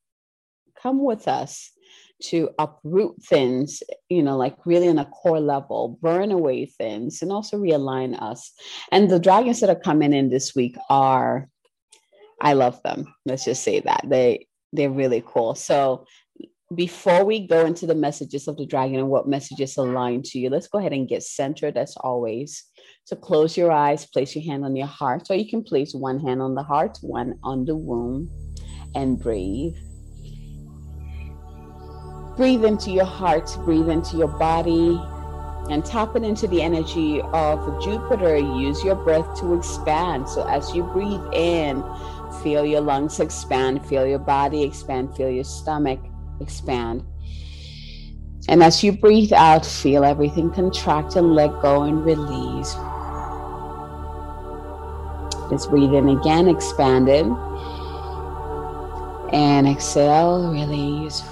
come 0.83 1.03
with 1.03 1.29
us 1.29 1.71
to 2.25 2.51
uproot 2.59 3.23
things, 3.23 3.83
you 4.09 4.23
know, 4.23 4.37
like 4.37 4.57
really 4.65 4.89
on 4.89 4.99
a 4.99 5.05
core 5.05 5.41
level, 5.41 5.99
burn 6.01 6.33
away 6.33 6.67
things, 6.67 7.23
and 7.23 7.31
also 7.31 7.59
realign 7.59 8.21
us. 8.21 8.53
And 8.91 9.11
the 9.11 9.19
dragons 9.19 9.61
that 9.61 9.71
are 9.71 9.81
coming 9.81 10.13
in 10.13 10.31
this 10.31 10.55
week 10.55 10.77
are, 10.89 11.49
I 12.41 12.55
love 12.55 12.83
them. 12.83 13.15
Let's 13.25 13.45
just 13.45 13.63
say 13.63 13.81
that 13.81 14.05
they 14.09 14.47
they're 14.73 14.91
really 14.91 15.23
cool. 15.27 15.55
So 15.55 16.07
before 16.75 17.25
we 17.25 17.47
go 17.47 17.65
into 17.65 17.87
the 17.87 17.95
messages 17.95 18.49
of 18.49 18.57
the 18.57 18.67
dragon 18.67 18.99
and 18.99 19.09
what 19.09 19.29
messages 19.29 19.77
align 19.77 20.23
to 20.23 20.39
you, 20.39 20.51
let's 20.51 20.67
go 20.67 20.79
ahead 20.79 20.93
and 20.93 21.09
get 21.09 21.23
centered 21.23 21.77
as 21.77 21.97
always. 21.99 22.65
So 23.05 23.15
close 23.15 23.57
your 23.57 23.71
eyes, 23.71 24.07
place 24.07 24.35
your 24.35 24.45
hand 24.45 24.65
on 24.65 24.75
your 24.75 24.89
heart, 24.89 25.31
or 25.31 25.37
you 25.37 25.49
can 25.49 25.63
place 25.63 25.95
one 25.95 26.19
hand 26.19 26.43
on 26.43 26.55
the 26.55 26.65
heart, 26.65 26.99
one 27.03 27.39
on 27.45 27.65
the 27.65 27.77
womb 27.77 28.29
and 28.97 29.21
breathe. 29.21 29.77
Breathe 32.37 32.65
into 32.65 32.91
your 32.91 33.07
heart, 33.07 33.51
breathe 33.65 33.89
into 33.89 34.19
your 34.19 34.29
body, 34.29 35.01
and 35.71 35.85
tap 35.85 36.15
it 36.17 36.23
into 36.23 36.47
the 36.47 36.63
energy 36.63 37.21
of 37.23 37.83
Jupiter. 37.83 38.37
Use 38.37 38.85
your 38.85 38.95
breath 38.95 39.41
to 39.41 39.55
expand. 39.55 40.29
So 40.29 40.47
as 40.47 40.75
you 40.75 40.83
breathe 40.83 41.23
in, 41.33 41.83
feel 42.43 42.65
your 42.67 42.83
lungs 42.83 43.21
expand, 43.21 43.87
feel 43.87 44.07
your 44.07 44.19
body 44.19 44.63
expand, 44.63 45.17
feel 45.17 45.31
your 45.31 45.45
stomach 45.45 45.99
expand. 46.41 47.03
And 48.49 48.63
as 48.63 48.85
you 48.85 48.93
breathe 48.93 49.33
out, 49.33 49.67
feel 49.67 50.05
everything 50.05 50.51
contract 50.53 51.17
and 51.17 51.35
let 51.35 51.51
go 51.63 51.83
and 51.83 52.05
release. 52.05 52.75
Just 55.51 55.71
breathe 55.71 55.95
in 55.95 56.11
again, 56.11 56.49
expanded. 56.49 57.27
And 59.33 59.67
exhale, 59.67 60.53
release. 60.53 61.23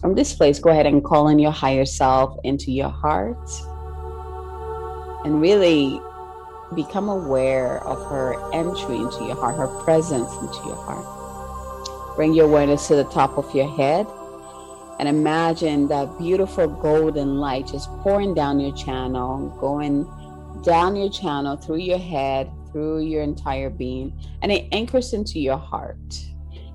From 0.00 0.14
this 0.14 0.32
place, 0.32 0.58
go 0.58 0.70
ahead 0.70 0.86
and 0.86 1.04
call 1.04 1.28
in 1.28 1.38
your 1.38 1.50
higher 1.50 1.84
self 1.84 2.38
into 2.42 2.72
your 2.72 2.88
heart 2.88 3.36
and 5.26 5.42
really 5.42 6.00
become 6.74 7.10
aware 7.10 7.84
of 7.84 7.98
her 8.08 8.34
entry 8.54 8.96
into 8.96 9.24
your 9.24 9.36
heart, 9.36 9.56
her 9.56 9.68
presence 9.84 10.32
into 10.40 10.56
your 10.66 10.76
heart. 10.76 12.16
Bring 12.16 12.32
your 12.32 12.46
awareness 12.46 12.88
to 12.88 12.96
the 12.96 13.04
top 13.04 13.36
of 13.36 13.54
your 13.54 13.68
head 13.76 14.06
and 14.98 15.06
imagine 15.06 15.88
that 15.88 16.18
beautiful 16.18 16.66
golden 16.66 17.38
light 17.38 17.66
just 17.66 17.90
pouring 17.98 18.32
down 18.32 18.58
your 18.58 18.74
channel, 18.74 19.48
going 19.60 20.06
down 20.62 20.96
your 20.96 21.10
channel 21.10 21.56
through 21.56 21.78
your 21.78 21.98
head, 21.98 22.50
through 22.72 23.00
your 23.00 23.22
entire 23.22 23.68
being, 23.68 24.12
and 24.40 24.50
it 24.50 24.66
anchors 24.72 25.12
into 25.12 25.38
your 25.38 25.58
heart. 25.58 26.29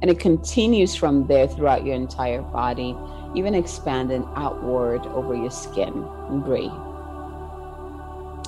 And 0.06 0.12
it 0.12 0.20
continues 0.20 0.94
from 0.94 1.26
there 1.26 1.48
throughout 1.48 1.84
your 1.84 1.96
entire 1.96 2.44
body 2.44 2.96
even 3.34 3.56
expanding 3.56 4.24
outward 4.36 5.04
over 5.08 5.34
your 5.34 5.50
skin 5.50 6.08
and 6.30 6.46
breathe. 6.46 6.70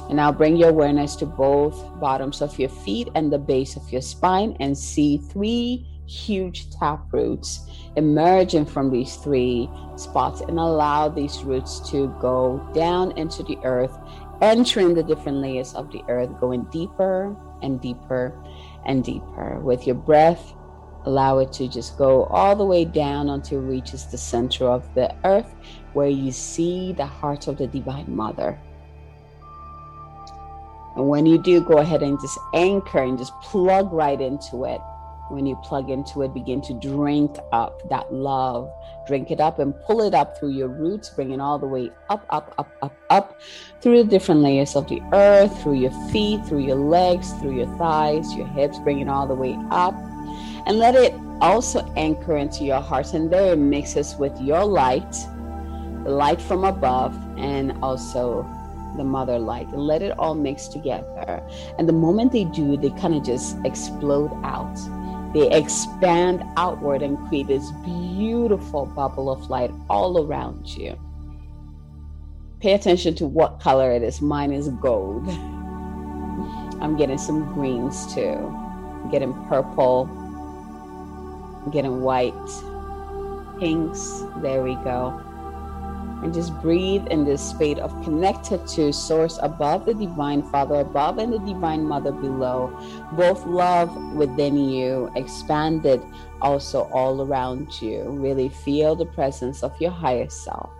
And 0.07 0.17
now 0.17 0.31
bring 0.31 0.55
your 0.55 0.69
awareness 0.69 1.15
to 1.15 1.25
both 1.25 1.99
bottoms 1.99 2.43
of 2.43 2.59
your 2.59 2.69
feet 2.69 3.09
and 3.15 3.33
the 3.33 3.39
base 3.39 3.75
of 3.75 3.91
your 3.91 4.03
spine 4.03 4.55
and 4.59 4.77
see 4.77 5.17
three 5.17 5.83
huge 6.05 6.69
tap 6.69 7.11
roots 7.11 7.67
emerging 7.95 8.67
from 8.67 8.91
these 8.91 9.15
three 9.15 9.67
spots 9.95 10.41
and 10.41 10.59
allow 10.59 11.09
these 11.09 11.43
roots 11.43 11.79
to 11.89 12.15
go 12.21 12.69
down 12.75 13.17
into 13.17 13.41
the 13.41 13.57
earth, 13.63 13.97
entering 14.43 14.93
the 14.93 15.01
different 15.01 15.39
layers 15.39 15.73
of 15.73 15.91
the 15.91 16.03
earth, 16.07 16.29
going 16.39 16.65
deeper 16.65 17.35
and 17.63 17.81
deeper 17.81 18.31
and 18.85 19.03
deeper. 19.03 19.59
With 19.59 19.87
your 19.87 19.95
breath, 19.95 20.53
Allow 21.07 21.37
it 21.37 21.53
to 21.53 21.69
just 21.69 21.97
go 21.97 22.25
all 22.25 22.53
the 22.53 22.65
way 22.65 22.83
down 22.83 23.29
until 23.29 23.59
it 23.59 23.69
reaches 23.69 24.07
the 24.07 24.17
center 24.17 24.65
of 24.65 24.93
the 24.93 25.15
earth 25.23 25.55
where 25.93 26.09
you 26.09 26.33
see 26.33 26.91
the 26.91 27.05
heart 27.05 27.47
of 27.47 27.57
the 27.57 27.65
Divine 27.65 28.13
Mother. 28.13 28.59
And 30.97 31.07
when 31.07 31.25
you 31.25 31.41
do, 31.41 31.61
go 31.61 31.77
ahead 31.77 32.03
and 32.03 32.19
just 32.19 32.37
anchor 32.53 33.01
and 33.01 33.17
just 33.17 33.31
plug 33.39 33.93
right 33.93 34.19
into 34.19 34.65
it. 34.65 34.81
When 35.29 35.45
you 35.45 35.55
plug 35.63 35.89
into 35.89 36.23
it, 36.23 36.33
begin 36.33 36.61
to 36.63 36.73
drink 36.73 37.37
up 37.53 37.87
that 37.89 38.13
love. 38.13 38.69
Drink 39.07 39.31
it 39.31 39.39
up 39.39 39.59
and 39.59 39.73
pull 39.85 40.01
it 40.01 40.13
up 40.13 40.37
through 40.37 40.51
your 40.51 40.67
roots, 40.67 41.09
bring 41.11 41.31
it 41.31 41.39
all 41.39 41.57
the 41.57 41.67
way 41.67 41.89
up, 42.09 42.25
up, 42.31 42.53
up, 42.57 42.69
up, 42.81 42.97
up 43.09 43.39
through 43.79 44.03
the 44.03 44.09
different 44.09 44.41
layers 44.41 44.75
of 44.75 44.89
the 44.89 45.01
earth, 45.13 45.57
through 45.63 45.79
your 45.79 46.09
feet, 46.11 46.45
through 46.45 46.65
your 46.65 46.75
legs, 46.75 47.31
through 47.39 47.55
your 47.55 47.77
thighs, 47.77 48.35
your 48.35 48.47
hips, 48.47 48.77
bring 48.79 48.99
it 48.99 49.07
all 49.07 49.25
the 49.25 49.35
way 49.35 49.57
up 49.71 49.95
and 50.67 50.79
let 50.79 50.95
it 50.95 51.13
also 51.39 51.79
anchor 51.95 52.35
into 52.35 52.65
your 52.65 52.81
heart. 52.81 53.13
And 53.13 53.31
there 53.31 53.53
it 53.53 53.57
mixes 53.57 54.15
with 54.17 54.39
your 54.41 54.65
light, 54.65 55.11
the 56.03 56.11
light 56.11 56.41
from 56.41 56.65
above, 56.65 57.17
and 57.37 57.71
also 57.81 58.43
the 58.97 59.03
mother 59.05 59.39
light. 59.39 59.67
And 59.69 59.79
let 59.79 60.01
it 60.01 60.11
all 60.19 60.35
mix 60.35 60.67
together. 60.67 61.41
And 61.79 61.87
the 61.87 61.93
moment 61.93 62.33
they 62.33 62.43
do, 62.43 62.75
they 62.75 62.89
kind 62.91 63.15
of 63.15 63.23
just 63.23 63.57
explode 63.63 64.37
out. 64.43 64.75
They 65.33 65.49
expand 65.55 66.43
outward 66.57 67.01
and 67.01 67.17
create 67.29 67.47
this 67.47 67.71
beautiful 67.85 68.87
bubble 68.87 69.31
of 69.31 69.49
light 69.49 69.71
all 69.89 70.25
around 70.25 70.67
you. 70.67 70.99
Pay 72.59 72.73
attention 72.73 73.15
to 73.15 73.25
what 73.25 73.61
color 73.61 73.91
it 73.93 74.03
is. 74.03 74.19
Mine 74.19 74.51
is 74.51 74.67
gold. 74.67 75.29
I'm 76.81 76.97
getting 76.97 77.17
some 77.17 77.53
greens 77.53 78.13
too. 78.13 78.35
I'm 78.35 79.09
getting 79.11 79.33
purple, 79.45 80.09
getting 81.69 82.01
white, 82.01 82.33
pinks. 83.59 84.23
There 84.41 84.63
we 84.63 84.75
go. 84.75 85.21
And 86.23 86.33
just 86.33 86.53
breathe 86.61 87.05
in 87.07 87.25
this 87.25 87.41
state 87.41 87.77
of 87.77 87.91
connected 88.03 88.65
to 88.69 88.91
Source 88.91 89.37
above, 89.41 89.85
the 89.85 89.93
Divine 89.93 90.41
Father 90.41 90.75
above, 90.75 91.19
and 91.19 91.31
the 91.31 91.39
Divine 91.39 91.83
Mother 91.83 92.11
below. 92.11 92.75
Both 93.11 93.45
love 93.45 93.95
within 94.13 94.57
you, 94.57 95.11
expanded 95.15 96.01
also 96.41 96.89
all 96.91 97.21
around 97.21 97.81
you. 97.81 98.03
Really 98.09 98.49
feel 98.49 98.95
the 98.95 99.05
presence 99.05 99.61
of 99.61 99.79
your 99.79 99.91
higher 99.91 100.29
self. 100.29 100.71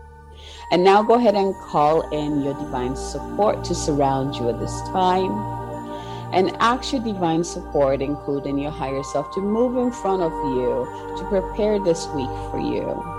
And 0.71 0.83
now 0.83 1.03
go 1.03 1.13
ahead 1.13 1.35
and 1.35 1.53
call 1.65 2.09
in 2.09 2.41
your 2.41 2.53
divine 2.53 2.95
support 2.95 3.63
to 3.65 3.75
surround 3.75 4.35
you 4.35 4.49
at 4.49 4.59
this 4.59 4.81
time 4.89 5.66
and 6.33 6.55
ask 6.59 6.91
your 6.91 7.01
divine 7.01 7.43
support, 7.43 8.01
including 8.01 8.57
your 8.57 8.71
higher 8.71 9.03
self, 9.03 9.33
to 9.33 9.41
move 9.41 9.77
in 9.77 9.91
front 9.91 10.21
of 10.21 10.31
you 10.31 11.15
to 11.17 11.25
prepare 11.29 11.79
this 11.79 12.07
week 12.07 12.29
for 12.51 12.59
you 12.59 13.17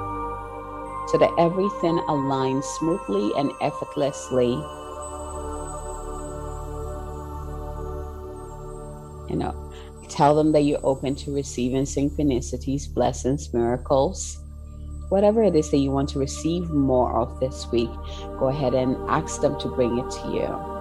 so 1.08 1.16
that 1.16 1.32
everything 1.38 1.96
aligns 2.08 2.64
smoothly 2.64 3.32
and 3.38 3.50
effortlessly. 3.62 4.50
You 9.30 9.36
know, 9.36 9.72
tell 10.08 10.34
them 10.34 10.52
that 10.52 10.62
you're 10.62 10.80
open 10.84 11.14
to 11.16 11.34
receiving 11.34 11.84
synchronicities, 11.84 12.92
blessings, 12.92 13.52
miracles. 13.54 14.38
Whatever 15.08 15.42
it 15.42 15.56
is 15.56 15.70
that 15.70 15.78
you 15.78 15.90
want 15.90 16.10
to 16.10 16.18
receive 16.18 16.68
more 16.68 17.18
of 17.18 17.40
this 17.40 17.66
week, 17.72 17.90
go 18.38 18.48
ahead 18.48 18.74
and 18.74 18.94
ask 19.08 19.40
them 19.40 19.58
to 19.60 19.68
bring 19.68 19.98
it 19.98 20.10
to 20.10 20.28
you. 20.28 20.77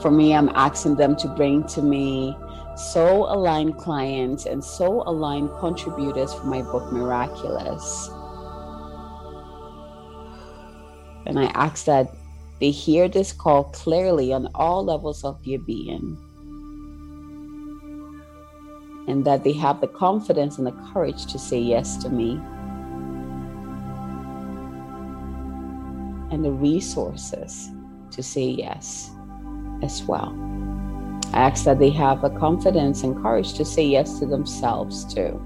For 0.00 0.12
me, 0.12 0.32
I'm 0.32 0.48
asking 0.50 0.94
them 0.94 1.16
to 1.16 1.28
bring 1.28 1.64
to 1.68 1.82
me 1.82 2.36
soul 2.76 3.32
aligned 3.32 3.76
clients 3.78 4.46
and 4.46 4.62
soul 4.62 5.02
aligned 5.08 5.50
contributors 5.58 6.32
for 6.32 6.44
my 6.44 6.62
book 6.62 6.92
Miraculous. 6.92 8.08
And 11.26 11.38
I 11.38 11.46
ask 11.54 11.84
that 11.86 12.14
they 12.60 12.70
hear 12.70 13.08
this 13.08 13.32
call 13.32 13.64
clearly 13.64 14.32
on 14.32 14.48
all 14.54 14.84
levels 14.84 15.24
of 15.24 15.44
your 15.44 15.60
being. 15.60 16.16
And 19.08 19.24
that 19.24 19.42
they 19.42 19.52
have 19.54 19.80
the 19.80 19.88
confidence 19.88 20.58
and 20.58 20.66
the 20.66 20.76
courage 20.92 21.26
to 21.26 21.38
say 21.38 21.58
yes 21.58 21.96
to 21.98 22.08
me. 22.08 22.40
And 26.30 26.44
the 26.44 26.52
resources 26.52 27.68
to 28.12 28.22
say 28.22 28.44
yes 28.44 29.10
as 29.82 30.02
well. 30.04 30.36
I 31.32 31.40
ask 31.40 31.64
that 31.64 31.78
they 31.78 31.90
have 31.90 32.22
the 32.22 32.30
confidence 32.30 33.02
and 33.02 33.20
courage 33.22 33.54
to 33.54 33.64
say 33.64 33.84
yes 33.84 34.18
to 34.18 34.26
themselves 34.26 35.04
too. 35.12 35.40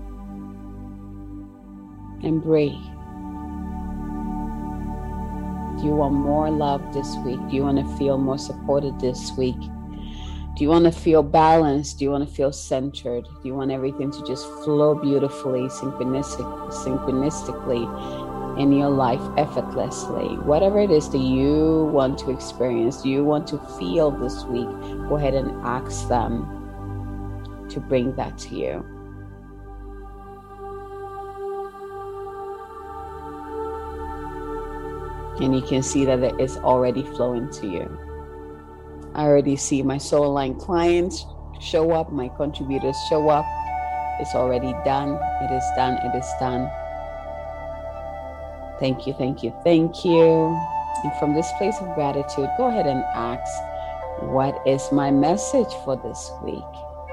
And 2.23 2.41
breathe. 2.43 2.73
Do 5.81 5.89
you 5.89 5.95
want 5.95 6.15
more 6.15 6.51
love 6.51 6.95
this 6.95 7.17
week? 7.25 7.41
Do 7.49 7.57
you 7.57 7.63
want 7.63 7.79
to 7.79 7.97
feel 7.97 8.17
more 8.17 8.39
supported 8.39 9.01
this 9.01 9.33
week? 9.37 9.59
Do 9.59 10.63
you 10.65 10.69
want 10.69 10.85
to 10.85 10.93
feel 10.93 11.23
balanced? 11.23 11.99
Do 11.99 12.05
you 12.05 12.11
want 12.11 12.29
to 12.29 12.33
feel 12.33 12.53
centered? 12.53 13.25
Do 13.25 13.49
you 13.49 13.55
want 13.55 13.73
everything 13.73 14.13
to 14.13 14.25
just 14.25 14.47
flow 14.63 14.95
beautifully, 14.95 15.63
synchronistic, 15.63 16.47
synchronistically 16.71 18.32
in 18.59 18.73
your 18.73 18.91
life 18.91 19.23
effortlessly. 19.37 20.37
Whatever 20.39 20.81
it 20.81 20.91
is 20.91 21.09
that 21.11 21.19
you 21.19 21.91
want 21.93 22.19
to 22.19 22.31
experience, 22.31 23.05
you 23.05 23.25
want 23.25 23.47
to 23.49 23.59
feel 23.79 24.11
this 24.11 24.45
week, 24.45 24.69
go 25.09 25.17
ahead 25.17 25.35
and 25.35 25.51
ask 25.65 26.09
them 26.09 27.67
to 27.71 27.81
bring 27.81 28.15
that 28.17 28.37
to 28.39 28.55
you. 28.55 28.85
And 35.41 35.55
you 35.55 35.63
can 35.63 35.83
see 35.83 36.05
that 36.05 36.23
it 36.23 36.39
is 36.39 36.57
already 36.59 37.03
flowing 37.03 37.51
to 37.53 37.67
you. 37.67 37.99
I 39.15 39.25
already 39.25 39.57
see 39.57 39.83
my 39.83 39.99
soul 39.99 40.33
line 40.33 40.55
clients 40.55 41.27
show 41.61 41.93
up, 41.93 42.13
my 42.13 42.29
contributors 42.29 42.97
show 43.09 43.29
up. 43.29 43.47
It's 44.21 44.35
already 44.35 44.73
done. 44.85 45.19
It 45.43 45.51
is 45.53 45.65
done. 45.75 45.95
It 46.05 46.17
is 46.17 46.29
done. 46.39 46.71
Thank 48.83 49.07
you, 49.07 49.15
thank 49.15 49.45
you, 49.45 49.55
thank 49.63 50.05
you. 50.05 50.61
And 51.05 51.13
from 51.21 51.35
this 51.35 51.49
place 51.57 51.77
of 51.81 51.95
gratitude, 51.95 52.49
go 52.59 52.67
ahead 52.67 52.89
and 52.89 53.05
ask, 53.15 53.47
What 54.23 54.61
is 54.67 54.91
my 54.91 55.09
message 55.09 55.73
for 55.85 55.95
this 55.97 56.33
week? 56.43 56.65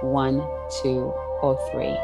one, 0.02 0.40
two, 0.82 1.14
or 1.42 1.60
three. 1.72 1.98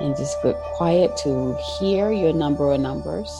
And 0.00 0.16
just 0.16 0.36
get 0.42 0.56
quiet 0.74 1.16
to 1.18 1.56
hear 1.78 2.10
your 2.12 2.32
number 2.32 2.72
of 2.72 2.80
numbers. 2.80 3.30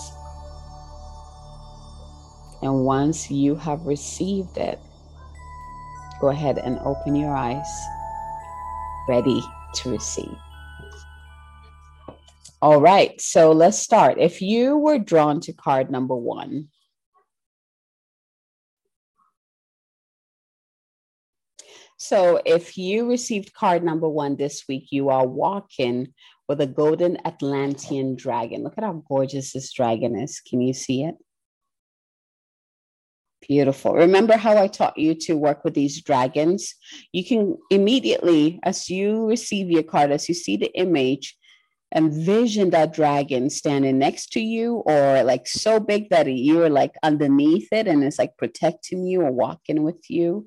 And 2.63 2.85
once 2.85 3.31
you 3.31 3.55
have 3.57 3.85
received 3.87 4.59
it, 4.59 4.79
go 6.21 6.29
ahead 6.29 6.59
and 6.59 6.79
open 6.81 7.17
your 7.17 7.35
eyes, 7.35 7.69
ready 9.09 9.43
to 9.77 9.91
receive. 9.91 10.39
All 12.63 12.81
right, 12.81 13.19
so 13.21 13.53
let's 13.53 13.79
start. 13.79 14.19
If 14.19 14.43
you 14.43 14.77
were 14.77 14.99
drawn 14.99 15.41
to 15.41 15.53
card 15.53 15.91
number 15.91 16.15
one, 16.15 16.69
So 22.03 22.41
if 22.47 22.79
you 22.79 23.11
received 23.11 23.53
card 23.53 23.85
number 23.85 24.09
one 24.09 24.37
this 24.37 24.65
week, 24.67 24.87
you 24.91 25.11
are 25.11 25.27
walking 25.27 26.15
with 26.49 26.63
a 26.63 26.67
golden 26.67 27.19
Atlantean 27.27 28.17
dragon. 28.17 28.63
Look 28.63 28.79
at 28.79 28.85
how 28.85 29.05
gorgeous 29.07 29.53
this 29.53 29.71
dragon 29.71 30.19
is. 30.19 30.41
Can 30.41 30.63
you 30.63 30.73
see 30.73 31.05
it? 31.05 31.15
Beautiful. 33.47 33.93
Remember 33.93 34.39
how 34.39 34.57
I 34.57 34.67
taught 34.67 34.97
you 34.97 35.15
to 35.27 35.37
work 35.37 35.63
with 35.63 35.75
these 35.75 36.01
dragons? 36.01 36.75
You 37.13 37.23
can 37.23 37.59
immediately, 37.71 38.61
as 38.63 38.89
you 38.89 39.27
receive 39.27 39.71
your 39.71 39.83
card, 39.83 40.11
as 40.11 40.27
you 40.27 40.35
see 40.35 40.57
the 40.57 40.73
image, 40.79 41.37
envision 41.95 42.71
that 42.71 42.93
dragon 42.93 43.51
standing 43.51 43.99
next 43.99 44.33
to 44.33 44.41
you 44.41 44.77
or 44.87 45.25
like 45.25 45.47
so 45.47 45.81
big 45.81 46.09
that 46.11 46.27
you're 46.27 46.71
like 46.71 46.95
underneath 47.03 47.69
it 47.73 47.89
and 47.89 48.05
it's 48.05 48.19
like 48.19 48.37
protecting 48.37 49.05
you 49.05 49.23
or 49.23 49.33
walking 49.33 49.83
with 49.83 50.09
you 50.09 50.47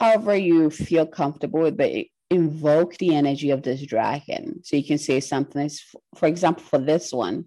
however 0.00 0.34
you 0.34 0.70
feel 0.70 1.06
comfortable 1.06 1.60
with, 1.60 1.76
but 1.76 1.92
invoke 2.30 2.96
the 2.96 3.14
energy 3.14 3.50
of 3.50 3.62
this 3.62 3.84
dragon. 3.84 4.60
So 4.64 4.76
you 4.76 4.84
can 4.84 4.98
say 4.98 5.20
something, 5.20 5.70
for 6.16 6.26
example, 6.26 6.64
for 6.64 6.78
this 6.78 7.12
one, 7.12 7.44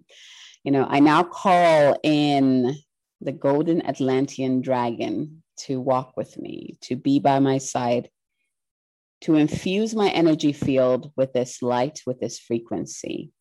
you 0.62 0.70
know, 0.70 0.86
I 0.88 1.00
now 1.00 1.24
call 1.24 1.98
in 2.04 2.76
the 3.20 3.32
golden 3.32 3.84
Atlantean 3.86 4.60
dragon 4.60 5.42
to 5.56 5.80
walk 5.80 6.16
with 6.16 6.38
me, 6.38 6.76
to 6.82 6.94
be 6.94 7.18
by 7.18 7.40
my 7.40 7.58
side, 7.58 8.08
to 9.24 9.36
infuse 9.36 9.94
my 9.94 10.10
energy 10.10 10.52
field 10.52 11.10
with 11.16 11.32
this 11.32 11.62
light, 11.62 12.00
with 12.06 12.20
this 12.20 12.38
frequency, 12.38 13.32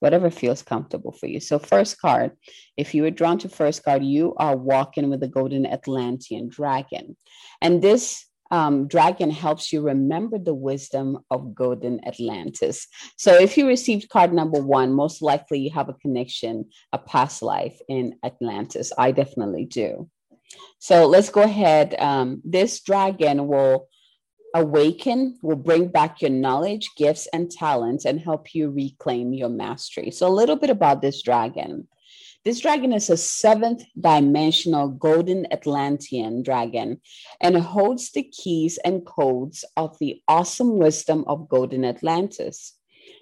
whatever 0.00 0.30
feels 0.30 0.62
comfortable 0.62 1.12
for 1.12 1.26
you. 1.26 1.38
So, 1.38 1.58
first 1.58 2.00
card, 2.00 2.32
if 2.76 2.94
you 2.94 3.02
were 3.02 3.10
drawn 3.10 3.38
to 3.38 3.48
first 3.48 3.84
card, 3.84 4.02
you 4.02 4.34
are 4.36 4.56
walking 4.56 5.10
with 5.10 5.20
the 5.20 5.28
golden 5.28 5.66
Atlantean 5.66 6.48
dragon. 6.48 7.16
And 7.60 7.82
this 7.82 8.24
um, 8.52 8.86
dragon 8.86 9.30
helps 9.30 9.72
you 9.72 9.80
remember 9.80 10.38
the 10.38 10.54
wisdom 10.54 11.18
of 11.30 11.54
golden 11.54 12.06
Atlantis. 12.06 12.86
So 13.16 13.34
if 13.34 13.56
you 13.56 13.66
received 13.66 14.10
card 14.10 14.34
number 14.34 14.60
one, 14.60 14.92
most 14.92 15.22
likely 15.22 15.60
you 15.60 15.70
have 15.70 15.88
a 15.88 15.94
connection, 15.94 16.66
a 16.92 16.98
past 16.98 17.40
life 17.40 17.80
in 17.88 18.16
Atlantis. 18.22 18.92
I 18.98 19.12
definitely 19.12 19.64
do. 19.64 20.10
So 20.78 21.06
let's 21.06 21.30
go 21.30 21.40
ahead. 21.40 21.94
Um, 21.98 22.42
this 22.44 22.82
dragon 22.82 23.46
will 23.46 23.88
awaken, 24.54 25.38
will 25.42 25.56
bring 25.56 25.88
back 25.88 26.20
your 26.20 26.30
knowledge, 26.30 26.90
gifts, 26.96 27.26
and 27.32 27.50
talents 27.50 28.04
and 28.04 28.20
help 28.20 28.54
you 28.54 28.70
reclaim 28.70 29.32
your 29.32 29.48
mastery. 29.48 30.10
So, 30.10 30.28
a 30.28 30.38
little 30.40 30.56
bit 30.56 30.70
about 30.70 31.02
this 31.02 31.22
dragon. 31.22 31.88
This 32.44 32.58
dragon 32.58 32.92
is 32.92 33.08
a 33.08 33.16
seventh 33.16 33.84
dimensional 33.98 34.88
golden 34.88 35.46
Atlantean 35.52 36.42
dragon 36.42 37.00
and 37.40 37.56
holds 37.56 38.10
the 38.10 38.24
keys 38.24 38.78
and 38.84 39.06
codes 39.06 39.64
of 39.76 39.96
the 40.00 40.20
awesome 40.26 40.76
wisdom 40.76 41.24
of 41.28 41.48
golden 41.48 41.84
Atlantis. 41.84 42.74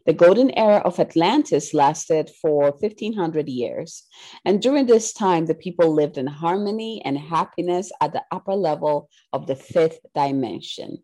The 0.07 0.15
golden 0.15 0.51
era 0.59 0.79
of 0.79 0.99
Atlantis 0.99 1.75
lasted 1.75 2.31
for 2.41 2.71
1500 2.71 3.47
years. 3.49 4.05
And 4.47 4.63
during 4.63 4.87
this 4.87 5.13
time, 5.13 5.45
the 5.45 5.55
people 5.55 5.93
lived 5.93 6.17
in 6.17 6.27
harmony 6.27 7.03
and 7.05 7.19
happiness 7.19 7.93
at 8.01 8.15
the 8.15 8.23
upper 8.33 8.55
level 8.55 9.11
of 9.35 9.47
the 9.47 9.57
fifth 9.57 9.99
dimension. 10.15 11.03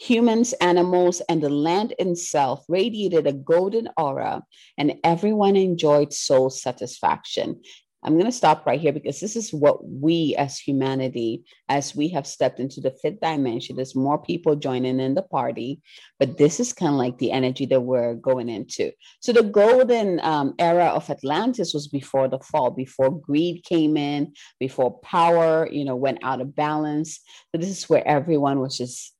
Humans, 0.00 0.54
animals, 0.54 1.20
and 1.28 1.42
the 1.42 1.50
land 1.50 1.92
itself 1.98 2.64
radiated 2.70 3.26
a 3.26 3.34
golden 3.34 3.86
aura, 3.98 4.42
and 4.78 4.94
everyone 5.04 5.56
enjoyed 5.56 6.14
soul 6.14 6.48
satisfaction. 6.48 7.60
I'm 8.02 8.14
going 8.14 8.24
to 8.24 8.32
stop 8.32 8.64
right 8.64 8.80
here 8.80 8.94
because 8.94 9.20
this 9.20 9.36
is 9.36 9.52
what 9.52 9.86
we 9.86 10.34
as 10.38 10.58
humanity, 10.58 11.44
as 11.68 11.94
we 11.94 12.08
have 12.08 12.26
stepped 12.26 12.60
into 12.60 12.80
the 12.80 12.92
fifth 13.02 13.20
dimension, 13.20 13.76
there's 13.76 13.94
more 13.94 14.16
people 14.16 14.56
joining 14.56 15.00
in 15.00 15.14
the 15.14 15.22
party, 15.22 15.82
but 16.18 16.38
this 16.38 16.60
is 16.60 16.72
kind 16.72 16.92
of 16.92 16.98
like 16.98 17.18
the 17.18 17.30
energy 17.30 17.66
that 17.66 17.82
we're 17.82 18.14
going 18.14 18.48
into. 18.48 18.90
So 19.20 19.34
the 19.34 19.42
golden 19.42 20.18
um, 20.20 20.54
era 20.58 20.86
of 20.86 21.10
Atlantis 21.10 21.74
was 21.74 21.88
before 21.88 22.26
the 22.26 22.38
fall, 22.38 22.70
before 22.70 23.20
greed 23.20 23.64
came 23.64 23.98
in, 23.98 24.32
before 24.58 24.98
power, 25.00 25.68
you 25.70 25.84
know, 25.84 25.96
went 25.96 26.20
out 26.22 26.40
of 26.40 26.56
balance. 26.56 27.20
So 27.52 27.60
this 27.60 27.68
is 27.68 27.90
where 27.90 28.06
everyone 28.08 28.60
was 28.60 28.78
just 28.78 29.14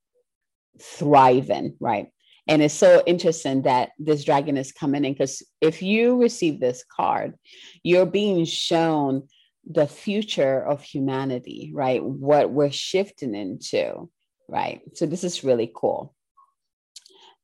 thriving, 0.81 1.77
right? 1.81 2.09
And 2.49 2.63
it's 2.63 2.75
so 2.75 3.03
interesting 3.07 3.63
that 3.63 3.91
this 3.99 4.25
dragon 4.25 4.57
is 4.57 4.73
coming 4.73 5.05
in 5.05 5.13
because 5.13 5.43
if 5.61 5.83
you 5.83 6.21
receive 6.21 6.59
this 6.59 6.85
card, 6.85 7.35
you're 7.83 8.07
being 8.07 8.45
shown 8.45 9.29
the 9.71 9.87
future 9.87 10.61
of 10.61 10.83
humanity, 10.83 11.71
right? 11.75 12.03
What 12.03 12.51
we're 12.51 12.73
shifting 12.73 13.35
into, 13.35 14.11
right? 14.49 14.81
So 14.95 15.07
this 15.07 15.23
is 15.23 15.45
really 15.45 15.71
cool. 15.75 16.15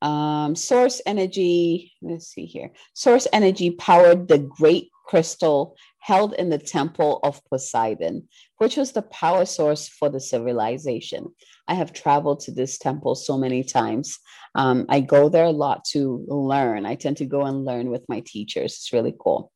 Um, 0.02 0.54
source 0.56 1.00
energy, 1.06 1.92
let's 2.02 2.26
see 2.28 2.46
here. 2.46 2.72
Source 2.94 3.26
energy 3.32 3.70
powered 3.70 4.28
the 4.28 4.38
great 4.38 4.90
crystal 5.06 5.76
held 6.06 6.34
in 6.34 6.48
the 6.50 6.58
temple 6.58 7.18
of 7.24 7.44
Poseidon, 7.50 8.28
which 8.58 8.76
was 8.76 8.92
the 8.92 9.02
power 9.02 9.44
source 9.44 9.88
for 9.88 10.08
the 10.08 10.20
civilization. 10.20 11.26
I 11.66 11.74
have 11.74 11.92
traveled 11.92 12.38
to 12.40 12.52
this 12.52 12.78
temple 12.78 13.16
so 13.16 13.36
many 13.36 13.64
times. 13.64 14.16
Um, 14.54 14.86
I 14.88 15.00
go 15.00 15.28
there 15.28 15.46
a 15.46 15.60
lot 15.66 15.84
to 15.86 16.24
learn. 16.28 16.86
I 16.86 16.94
tend 16.94 17.16
to 17.16 17.26
go 17.26 17.42
and 17.42 17.64
learn 17.64 17.90
with 17.90 18.04
my 18.08 18.22
teachers. 18.24 18.74
It's 18.74 18.92
really 18.92 19.16
cool. 19.18 19.50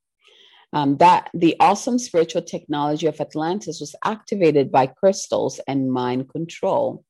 Um, 0.72 0.96
that 0.96 1.30
the 1.34 1.54
awesome 1.60 2.00
spiritual 2.00 2.42
technology 2.42 3.06
of 3.06 3.20
Atlantis 3.20 3.78
was 3.78 3.94
activated 4.04 4.72
by 4.72 4.88
crystals 4.88 5.60
and 5.68 5.92
mind 5.92 6.30
control. 6.30 7.04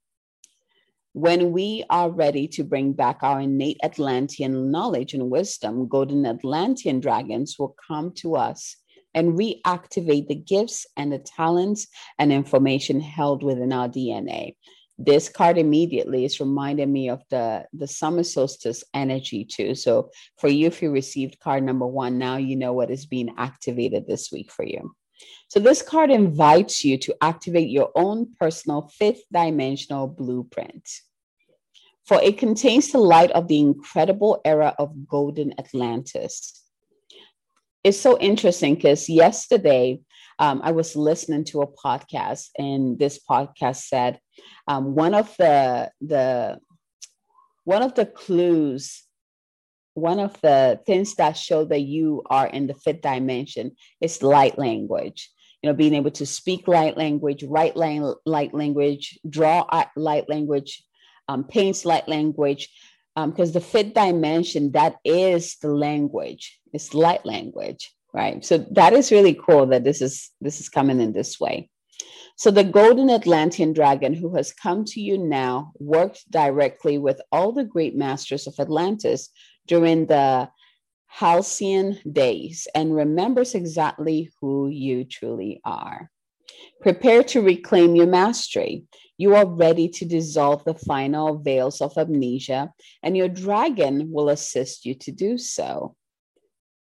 When 1.14 1.52
we 1.52 1.84
are 1.88 2.10
ready 2.10 2.46
to 2.48 2.62
bring 2.62 2.92
back 2.92 3.20
our 3.22 3.40
innate 3.40 3.80
Atlantean 3.82 4.70
knowledge 4.70 5.14
and 5.14 5.30
wisdom, 5.30 5.88
golden 5.88 6.26
Atlantean 6.26 7.00
dragons 7.00 7.56
will 7.58 7.74
come 7.88 8.12
to 8.16 8.36
us 8.36 8.76
and 9.14 9.38
reactivate 9.38 10.28
the 10.28 10.34
gifts 10.34 10.86
and 10.96 11.12
the 11.12 11.18
talents 11.18 11.86
and 12.18 12.32
information 12.32 13.00
held 13.00 13.42
within 13.42 13.72
our 13.72 13.88
DNA 13.88 14.54
this 15.02 15.30
card 15.30 15.56
immediately 15.56 16.26
is 16.26 16.40
reminding 16.40 16.92
me 16.92 17.08
of 17.08 17.22
the 17.30 17.64
the 17.72 17.86
summer 17.86 18.22
solstice 18.22 18.84
energy 18.92 19.44
too. 19.44 19.74
So 19.74 20.10
for 20.38 20.48
you 20.48 20.66
if 20.66 20.82
you 20.82 20.90
received 20.90 21.40
card 21.40 21.64
number 21.64 21.86
one 21.86 22.18
now 22.18 22.36
you 22.36 22.54
know 22.54 22.74
what 22.74 22.90
is 22.90 23.06
being 23.06 23.34
activated 23.38 24.06
this 24.06 24.30
week 24.30 24.52
for 24.52 24.64
you. 24.64 24.94
So 25.48 25.58
this 25.58 25.82
card 25.82 26.10
invites 26.10 26.84
you 26.84 26.98
to 26.98 27.16
activate 27.22 27.70
your 27.70 27.90
own 27.94 28.34
personal 28.38 28.90
fifth 28.98 29.22
dimensional 29.32 30.06
blueprint. 30.06 30.88
For 32.04 32.20
it 32.22 32.38
contains 32.38 32.92
the 32.92 32.98
light 32.98 33.30
of 33.30 33.48
the 33.48 33.58
incredible 33.58 34.40
era 34.44 34.74
of 34.78 35.06
golden 35.08 35.54
atlantis 35.58 36.62
it's 37.82 38.00
so 38.00 38.18
interesting 38.18 38.74
because 38.74 39.08
yesterday 39.08 40.00
um, 40.38 40.60
I 40.64 40.72
was 40.72 40.96
listening 40.96 41.44
to 41.46 41.62
a 41.62 41.66
podcast, 41.66 42.48
and 42.58 42.98
this 42.98 43.18
podcast 43.18 43.84
said 43.84 44.18
um, 44.66 44.94
one 44.94 45.14
of 45.14 45.34
the 45.38 45.90
the 46.00 46.58
one 47.64 47.82
of 47.82 47.94
the 47.94 48.06
clues, 48.06 49.02
one 49.94 50.18
of 50.18 50.40
the 50.40 50.80
things 50.86 51.14
that 51.16 51.36
show 51.36 51.64
that 51.66 51.80
you 51.80 52.22
are 52.30 52.46
in 52.46 52.66
the 52.66 52.74
fifth 52.74 53.02
dimension 53.02 53.72
is 54.00 54.22
light 54.22 54.58
language. 54.58 55.30
You 55.62 55.68
know, 55.68 55.76
being 55.76 55.94
able 55.94 56.10
to 56.12 56.24
speak 56.24 56.66
light 56.68 56.96
language, 56.96 57.44
write 57.44 57.76
light 57.76 58.54
language, 58.54 59.18
draw 59.28 59.66
light 59.94 60.28
language, 60.28 60.82
um, 61.28 61.44
paint 61.44 61.84
light 61.84 62.08
language, 62.08 62.70
because 63.26 63.50
um, 63.50 63.52
the 63.52 63.60
fifth 63.60 63.94
dimension 63.94 64.72
that 64.72 64.96
is 65.04 65.56
the 65.56 65.68
language. 65.68 66.58
It's 66.72 66.94
light 66.94 67.24
language 67.26 67.92
right? 68.12 68.44
So 68.44 68.58
that 68.72 68.92
is 68.92 69.12
really 69.12 69.34
cool 69.34 69.66
that 69.66 69.84
this 69.84 70.02
is 70.02 70.30
this 70.40 70.60
is 70.60 70.68
coming 70.68 71.00
in 71.00 71.12
this 71.12 71.38
way. 71.38 71.68
So 72.36 72.50
the 72.50 72.64
golden 72.64 73.10
atlantean 73.10 73.72
dragon 73.72 74.14
who 74.14 74.34
has 74.36 74.52
come 74.52 74.84
to 74.86 75.00
you 75.00 75.18
now 75.18 75.72
worked 75.78 76.30
directly 76.30 76.96
with 76.98 77.20
all 77.30 77.52
the 77.52 77.64
great 77.64 77.94
masters 77.94 78.46
of 78.46 78.54
atlantis 78.58 79.28
during 79.66 80.06
the 80.06 80.48
halcyon 81.06 81.98
days 82.10 82.66
and 82.74 82.94
remembers 82.94 83.54
exactly 83.54 84.30
who 84.40 84.68
you 84.68 85.04
truly 85.04 85.60
are. 85.64 86.10
Prepare 86.80 87.22
to 87.24 87.42
reclaim 87.42 87.94
your 87.94 88.06
mastery 88.06 88.84
You 89.20 89.34
are 89.34 89.44
ready 89.44 89.86
to 89.86 90.06
dissolve 90.06 90.64
the 90.64 90.72
final 90.72 91.36
veils 91.36 91.82
of 91.82 91.98
amnesia, 91.98 92.72
and 93.02 93.14
your 93.14 93.28
dragon 93.28 94.10
will 94.10 94.30
assist 94.30 94.86
you 94.86 94.94
to 94.94 95.12
do 95.12 95.36
so. 95.36 95.94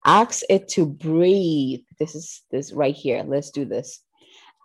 Ask 0.04 0.44
it 0.50 0.68
to 0.76 0.86
breathe. 0.86 1.86
This 2.00 2.16
is 2.16 2.42
this 2.52 2.74
right 2.74 2.94
here. 2.94 3.24
Let's 3.26 3.50
do 3.52 3.64
this. 3.64 4.02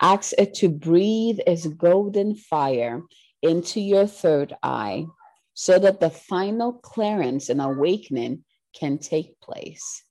Ask 0.00 0.32
it 0.38 0.54
to 0.54 0.68
breathe 0.68 1.38
its 1.46 1.68
golden 1.68 2.34
fire 2.34 3.00
into 3.42 3.80
your 3.80 4.08
third 4.08 4.56
eye 4.64 5.06
so 5.54 5.78
that 5.78 6.00
the 6.00 6.10
final 6.10 6.72
clearance 6.72 7.48
and 7.48 7.62
awakening 7.62 8.42
can 8.74 8.98
take 8.98 9.40
place. 9.40 10.02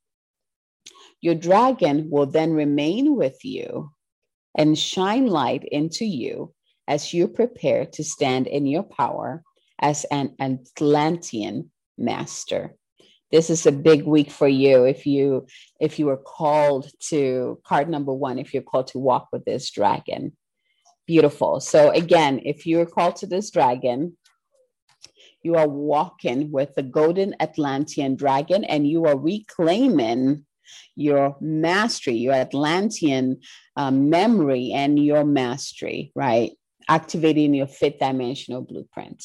Your 1.20 1.36
dragon 1.36 2.10
will 2.10 2.28
then 2.28 2.54
remain 2.54 3.18
with 3.18 3.44
you 3.44 3.92
and 4.58 4.80
shine 4.80 5.28
light 5.28 5.66
into 5.66 6.06
you 6.06 6.54
as 6.88 7.13
you 7.13 7.28
prepare 7.28 7.86
to 7.86 8.04
stand 8.04 8.48
in 8.48 8.65
your 8.65 8.84
power 8.84 9.44
as 9.80 10.06
an 10.06 10.36
Atlantean 10.39 11.72
master. 11.98 12.76
This 13.32 13.50
is 13.50 13.65
a 13.65 13.72
big 13.72 14.04
week 14.04 14.30
for 14.30 14.48
you 14.48 14.84
if 14.84 15.06
you 15.06 15.48
if 15.80 16.00
you 16.00 16.10
are 16.10 16.17
called 16.17 16.89
to 17.10 17.60
card 17.63 17.89
number 17.89 18.13
1 18.13 18.39
if 18.39 18.54
you're 18.54 18.62
called 18.62 18.88
to 18.88 19.00
walk 19.00 19.30
with 19.32 19.46
this 19.46 19.72
dragon. 19.72 20.36
Beautiful. 21.08 21.60
So 21.60 21.89
again, 21.91 22.41
if 22.44 22.67
you're 22.67 22.86
called 22.86 23.15
to 23.17 23.28
this 23.28 23.50
dragon, 23.50 24.17
you 25.44 25.56
are 25.56 25.67
walking 25.67 26.52
with 26.52 26.76
the 26.76 26.84
golden 26.84 27.36
Atlantean 27.39 28.15
dragon 28.15 28.63
and 28.63 28.88
you 28.88 29.06
are 29.06 29.17
reclaiming 29.17 30.46
your 30.96 31.36
mastery, 31.41 32.15
your 32.15 32.34
Atlantean 32.34 33.41
um, 33.76 34.10
memory, 34.10 34.72
and 34.74 35.04
your 35.04 35.26
mastery, 35.26 36.12
right? 36.15 36.52
Activating 36.91 37.54
your 37.54 37.67
fifth 37.67 37.99
dimensional 37.99 38.62
blueprint. 38.62 39.23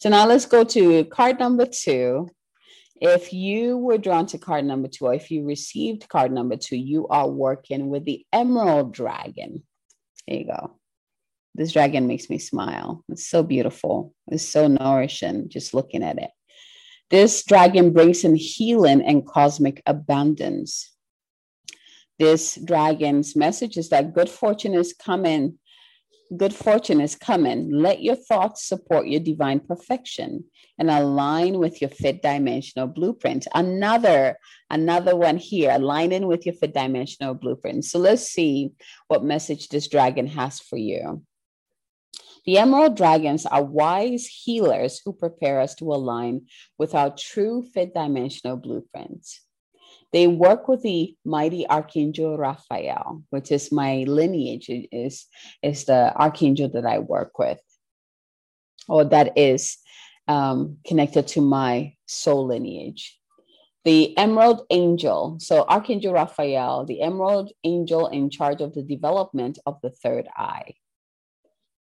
So 0.00 0.10
now 0.10 0.26
let's 0.26 0.44
go 0.44 0.64
to 0.64 1.04
card 1.06 1.38
number 1.38 1.64
two. 1.64 2.28
If 3.00 3.32
you 3.32 3.78
were 3.78 3.96
drawn 3.96 4.26
to 4.26 4.38
card 4.38 4.66
number 4.66 4.88
two, 4.88 5.06
or 5.06 5.14
if 5.14 5.30
you 5.30 5.46
received 5.46 6.10
card 6.10 6.30
number 6.30 6.56
two, 6.56 6.76
you 6.76 7.08
are 7.08 7.26
working 7.26 7.88
with 7.88 8.04
the 8.04 8.26
Emerald 8.34 8.92
Dragon. 8.92 9.62
There 10.28 10.36
you 10.36 10.44
go. 10.44 10.76
This 11.54 11.72
dragon 11.72 12.06
makes 12.06 12.28
me 12.28 12.38
smile. 12.38 13.02
It's 13.08 13.26
so 13.26 13.42
beautiful. 13.42 14.12
It's 14.28 14.46
so 14.46 14.68
nourishing 14.68 15.48
just 15.48 15.72
looking 15.72 16.02
at 16.02 16.18
it. 16.18 16.30
This 17.08 17.42
dragon 17.44 17.92
brings 17.94 18.24
in 18.24 18.36
healing 18.36 19.02
and 19.02 19.26
cosmic 19.26 19.82
abundance. 19.86 20.94
This 22.18 22.58
dragon's 22.62 23.34
message 23.34 23.78
is 23.78 23.88
that 23.88 24.14
good 24.14 24.28
fortune 24.28 24.74
is 24.74 24.92
coming. 24.92 25.58
Good 26.36 26.54
fortune 26.54 27.00
is 27.00 27.16
coming. 27.16 27.72
Let 27.72 28.02
your 28.02 28.14
thoughts 28.14 28.64
support 28.64 29.08
your 29.08 29.18
divine 29.18 29.58
perfection 29.58 30.44
and 30.78 30.88
align 30.88 31.58
with 31.58 31.80
your 31.80 31.90
fifth 31.90 32.22
dimensional 32.22 32.86
blueprint. 32.86 33.48
Another, 33.52 34.36
another 34.70 35.16
one 35.16 35.38
here, 35.38 35.72
aligning 35.72 36.28
with 36.28 36.46
your 36.46 36.54
fifth 36.54 36.74
dimensional 36.74 37.34
blueprint. 37.34 37.84
So 37.84 37.98
let's 37.98 38.28
see 38.28 38.70
what 39.08 39.24
message 39.24 39.68
this 39.68 39.88
dragon 39.88 40.28
has 40.28 40.60
for 40.60 40.76
you. 40.76 41.24
The 42.46 42.58
emerald 42.58 42.96
dragons 42.96 43.44
are 43.44 43.64
wise 43.64 44.26
healers 44.26 45.00
who 45.04 45.12
prepare 45.12 45.60
us 45.60 45.74
to 45.76 45.92
align 45.92 46.46
with 46.78 46.94
our 46.94 47.10
true 47.10 47.64
fifth 47.74 47.94
dimensional 47.94 48.56
blueprints. 48.56 49.40
They 50.12 50.26
work 50.26 50.66
with 50.66 50.82
the 50.82 51.14
mighty 51.24 51.68
Archangel 51.68 52.36
Raphael, 52.36 53.22
which 53.30 53.52
is 53.52 53.70
my 53.70 54.04
lineage, 54.08 54.68
is, 54.68 55.26
is 55.62 55.84
the 55.84 56.12
archangel 56.16 56.68
that 56.70 56.84
I 56.84 56.98
work 56.98 57.38
with, 57.38 57.60
or 58.88 59.04
that 59.04 59.38
is 59.38 59.78
um, 60.26 60.78
connected 60.84 61.28
to 61.28 61.40
my 61.40 61.94
soul 62.06 62.46
lineage. 62.46 63.18
The 63.84 64.16
Emerald 64.18 64.66
Angel, 64.70 65.36
so 65.40 65.64
Archangel 65.66 66.12
Raphael, 66.12 66.84
the 66.84 67.00
Emerald 67.00 67.52
Angel 67.64 68.08
in 68.08 68.30
charge 68.30 68.60
of 68.60 68.74
the 68.74 68.82
development 68.82 69.58
of 69.64 69.78
the 69.82 69.90
third 69.90 70.28
eye. 70.36 70.74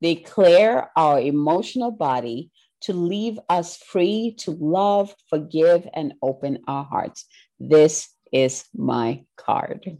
They 0.00 0.14
clear 0.14 0.90
our 0.96 1.18
emotional 1.18 1.90
body 1.90 2.52
to 2.82 2.92
leave 2.92 3.40
us 3.48 3.76
free 3.76 4.36
to 4.38 4.52
love, 4.52 5.12
forgive, 5.28 5.88
and 5.92 6.14
open 6.22 6.60
our 6.68 6.84
hearts. 6.84 7.26
This 7.58 8.08
is 8.32 8.64
my 8.74 9.24
card. 9.36 9.98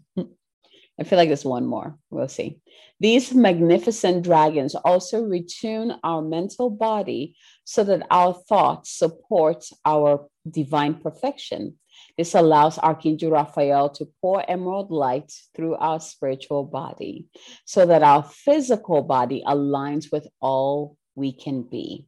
I 1.01 1.05
feel 1.05 1.17
like 1.17 1.29
there's 1.29 1.45
one 1.45 1.65
more. 1.65 1.97
We'll 2.11 2.29
see. 2.29 2.61
These 2.99 3.33
magnificent 3.33 4.25
dragons 4.25 4.75
also 4.75 5.23
retune 5.23 5.97
our 6.03 6.23
mental 6.23 6.71
body 6.71 7.37
so 7.65 7.85
that 7.85 8.07
our 8.11 8.35
thoughts 8.35 8.91
support 8.91 9.65
our 9.85 10.27
divine 10.51 10.95
perfection. 10.95 11.79
This 12.17 12.35
allows 12.35 12.79
Archangel 12.79 13.31
Raphael 13.31 13.91
to 13.91 14.09
pour 14.21 14.49
emerald 14.51 14.91
light 14.91 15.33
through 15.55 15.77
our 15.77 16.01
spiritual 16.01 16.65
body 16.65 17.27
so 17.65 17.87
that 17.87 18.03
our 18.03 18.25
physical 18.25 19.03
body 19.03 19.45
aligns 19.47 20.11
with 20.11 20.27
all 20.41 20.97
we 21.15 21.33
can 21.33 21.63
be. 21.63 22.07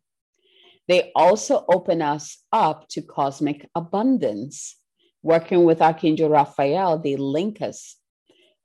They 0.88 1.12
also 1.14 1.64
open 1.68 2.02
us 2.02 2.38
up 2.50 2.88
to 2.88 3.02
cosmic 3.02 3.68
abundance. 3.76 4.76
Working 5.22 5.64
with 5.64 5.82
Archangel 5.82 6.30
Raphael, 6.30 6.98
they 6.98 7.16
link 7.16 7.60
us 7.60 7.96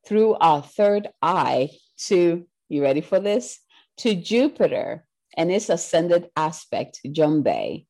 through 0.08 0.36
our 0.36 0.62
third 0.62 1.10
eye 1.22 1.72
to, 2.08 2.46
you 2.70 2.82
ready 2.82 3.02
for 3.02 3.20
this? 3.20 3.60
To 3.98 4.16
Jupiter 4.16 5.06
and 5.36 5.52
its 5.52 5.70
ascended 5.70 6.30
aspect, 6.38 7.02
Jumbay. 7.06 7.86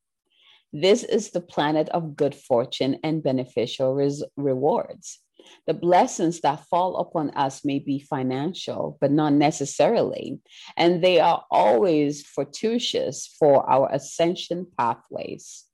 This 0.74 1.04
is 1.04 1.32
the 1.32 1.42
planet 1.42 1.90
of 1.90 2.16
good 2.16 2.36
fortune 2.36 3.00
and 3.04 3.24
beneficial 3.24 3.94
res- 3.94 4.24
rewards. 4.36 5.20
The 5.68 5.74
blessings 5.74 6.42
that 6.42 6.66
fall 6.66 6.98
upon 6.98 7.30
us 7.32 7.64
may 7.64 7.80
be 7.80 8.00
financial, 8.00 8.98
but 9.00 9.12
not 9.12 9.34
necessarily. 9.34 10.40
And 10.76 11.04
they 11.04 11.20
are 11.20 11.46
always 11.52 12.24
fortuitous 12.24 13.36
for 13.40 13.70
our 13.70 13.90
ascension 13.92 14.68
pathways. 14.78 15.66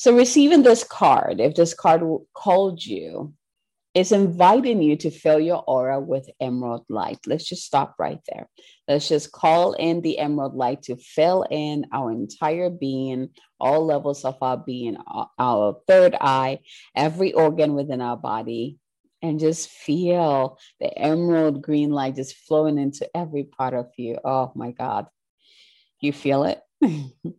So, 0.00 0.16
receiving 0.16 0.62
this 0.62 0.82
card, 0.82 1.42
if 1.42 1.56
this 1.56 1.74
card 1.74 2.00
called 2.32 2.82
you, 2.82 3.34
is 3.94 4.12
inviting 4.12 4.80
you 4.80 4.96
to 4.96 5.10
fill 5.10 5.38
your 5.38 5.62
aura 5.66 6.00
with 6.00 6.26
emerald 6.40 6.86
light. 6.88 7.18
Let's 7.26 7.44
just 7.46 7.66
stop 7.66 7.96
right 7.98 8.18
there. 8.26 8.48
Let's 8.88 9.08
just 9.08 9.30
call 9.30 9.74
in 9.74 10.00
the 10.00 10.18
emerald 10.18 10.54
light 10.54 10.84
to 10.84 10.96
fill 10.96 11.44
in 11.50 11.84
our 11.92 12.10
entire 12.12 12.70
being, 12.70 13.28
all 13.60 13.84
levels 13.84 14.24
of 14.24 14.38
our 14.40 14.56
being, 14.56 14.96
our 15.38 15.76
third 15.86 16.16
eye, 16.18 16.60
every 16.96 17.34
organ 17.34 17.74
within 17.74 18.00
our 18.00 18.16
body, 18.16 18.78
and 19.20 19.38
just 19.38 19.68
feel 19.68 20.58
the 20.80 20.98
emerald 20.98 21.60
green 21.60 21.90
light 21.90 22.16
just 22.16 22.36
flowing 22.36 22.78
into 22.78 23.06
every 23.14 23.44
part 23.44 23.74
of 23.74 23.90
you. 23.98 24.16
Oh 24.24 24.50
my 24.54 24.70
God. 24.70 25.08
You 26.00 26.14
feel 26.14 26.44
it? 26.44 26.62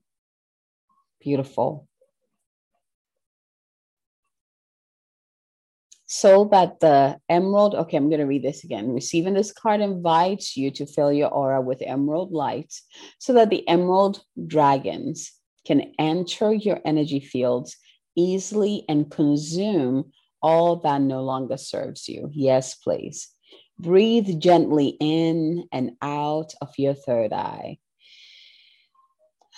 Beautiful. 1.22 1.88
So 6.14 6.44
that 6.52 6.82
the 6.82 7.18
emerald, 7.30 7.74
okay, 7.74 7.96
I'm 7.96 8.10
going 8.10 8.20
to 8.20 8.26
read 8.26 8.44
this 8.44 8.66
again. 8.66 8.92
Receiving 8.92 9.34
this 9.34 9.54
card 9.54 9.80
invites 9.80 10.58
you 10.58 10.70
to 10.72 10.86
fill 10.86 11.14
your 11.14 11.30
aura 11.30 11.62
with 11.62 11.82
emerald 11.82 12.34
light 12.34 12.74
so 13.18 13.32
that 13.32 13.50
the 13.50 13.66
emerald 13.66 14.22
dragons 14.46 15.32
can 15.66 15.94
enter 15.98 16.54
your 16.54 16.82
energy 16.84 17.22
fields 17.22 17.78
easily 18.18 18.84
and 18.90 19.10
consume 19.10 20.12
all 20.42 20.76
that 20.82 21.00
no 21.00 21.24
longer 21.24 21.56
serves 21.56 22.10
you. 22.10 22.30
Yes, 22.34 22.76
please. 22.76 23.30
Breathe 23.80 24.38
gently 24.38 24.98
in 25.00 25.64
and 25.72 25.92
out 26.02 26.54
of 26.62 26.74
your 26.78 26.94
third 26.94 27.32
eye. 27.32 27.78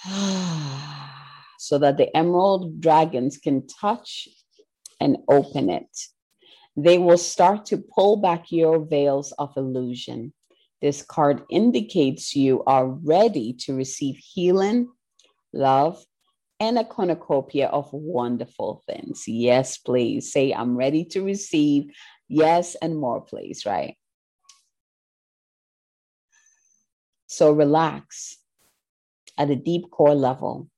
so 1.58 1.80
that 1.80 1.98
the 1.98 2.16
emerald 2.16 2.80
dragons 2.80 3.40
can 3.40 3.66
touch 3.66 4.28
and 5.00 5.18
open 5.28 5.72
it 5.72 5.90
they 6.76 6.98
will 6.98 7.18
start 7.18 7.66
to 7.68 7.78
pull 7.78 8.18
back 8.18 8.52
your 8.52 8.80
veils 8.80 9.32
of 9.38 9.56
illusion. 9.58 10.34
This 10.82 11.02
card 11.02 11.44
indicates 11.50 12.36
you 12.36 12.64
are 12.66 12.88
ready 12.88 13.54
to 13.62 13.74
receive 13.74 14.18
healing, 14.18 14.90
love, 15.54 16.04
and 16.60 16.78
a 16.78 16.84
cornucopia 16.84 17.68
of 17.68 17.90
wonderful 17.92 18.84
things. 18.86 19.24
Yes, 19.28 19.78
please. 19.78 20.32
Say, 20.32 20.54
I'm 20.54 20.76
ready 20.76 21.06
to 21.06 21.22
receive. 21.22 21.92
Yes, 22.28 22.76
and 22.82 22.98
more, 22.98 23.22
please, 23.22 23.66
right? 23.66 23.96
So 27.28 27.52
relax 27.52 28.38
at 29.38 29.50
a 29.50 29.56
deep 29.56 29.90
core 29.90 30.16
level 30.16 30.70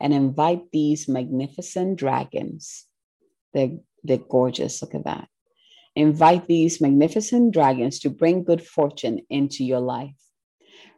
and 0.00 0.12
invite 0.12 0.70
these 0.72 1.08
magnificent 1.08 1.98
dragons. 1.98 2.86
They're, 3.54 3.78
they're 4.02 4.18
gorgeous. 4.18 4.82
Look 4.82 4.94
at 4.94 5.04
that. 5.04 5.28
Invite 5.94 6.46
these 6.46 6.80
magnificent 6.80 7.52
dragons 7.52 7.98
to 8.00 8.10
bring 8.10 8.44
good 8.44 8.64
fortune 8.64 9.20
into 9.28 9.64
your 9.64 9.80
life. 9.80 10.16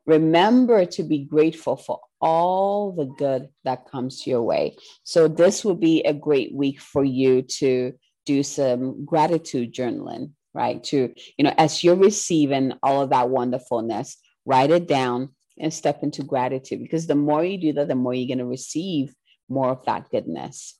Remember 0.06 0.84
to 0.84 1.02
be 1.02 1.24
grateful 1.24 1.76
for 1.76 2.00
all 2.20 2.92
the 2.92 3.06
good 3.06 3.48
that 3.64 3.90
comes 3.90 4.26
your 4.26 4.42
way. 4.42 4.76
So, 5.02 5.28
this 5.28 5.64
will 5.64 5.74
be 5.74 6.02
a 6.02 6.12
great 6.12 6.54
week 6.54 6.80
for 6.80 7.02
you 7.02 7.42
to 7.58 7.94
do 8.26 8.42
some 8.42 9.04
gratitude 9.04 9.74
journaling, 9.74 10.32
right? 10.52 10.82
To, 10.84 11.12
you 11.36 11.44
know, 11.44 11.54
as 11.58 11.82
you're 11.82 11.96
receiving 11.96 12.72
all 12.82 13.02
of 13.02 13.10
that 13.10 13.30
wonderfulness, 13.30 14.16
write 14.44 14.70
it 14.70 14.86
down 14.86 15.30
and 15.58 15.72
step 15.72 16.02
into 16.02 16.22
gratitude 16.22 16.80
because 16.80 17.06
the 17.06 17.14
more 17.14 17.44
you 17.44 17.58
do 17.58 17.72
that, 17.74 17.88
the 17.88 17.94
more 17.94 18.14
you're 18.14 18.28
going 18.28 18.38
to 18.38 18.46
receive 18.46 19.14
more 19.48 19.70
of 19.70 19.84
that 19.86 20.10
goodness. 20.10 20.78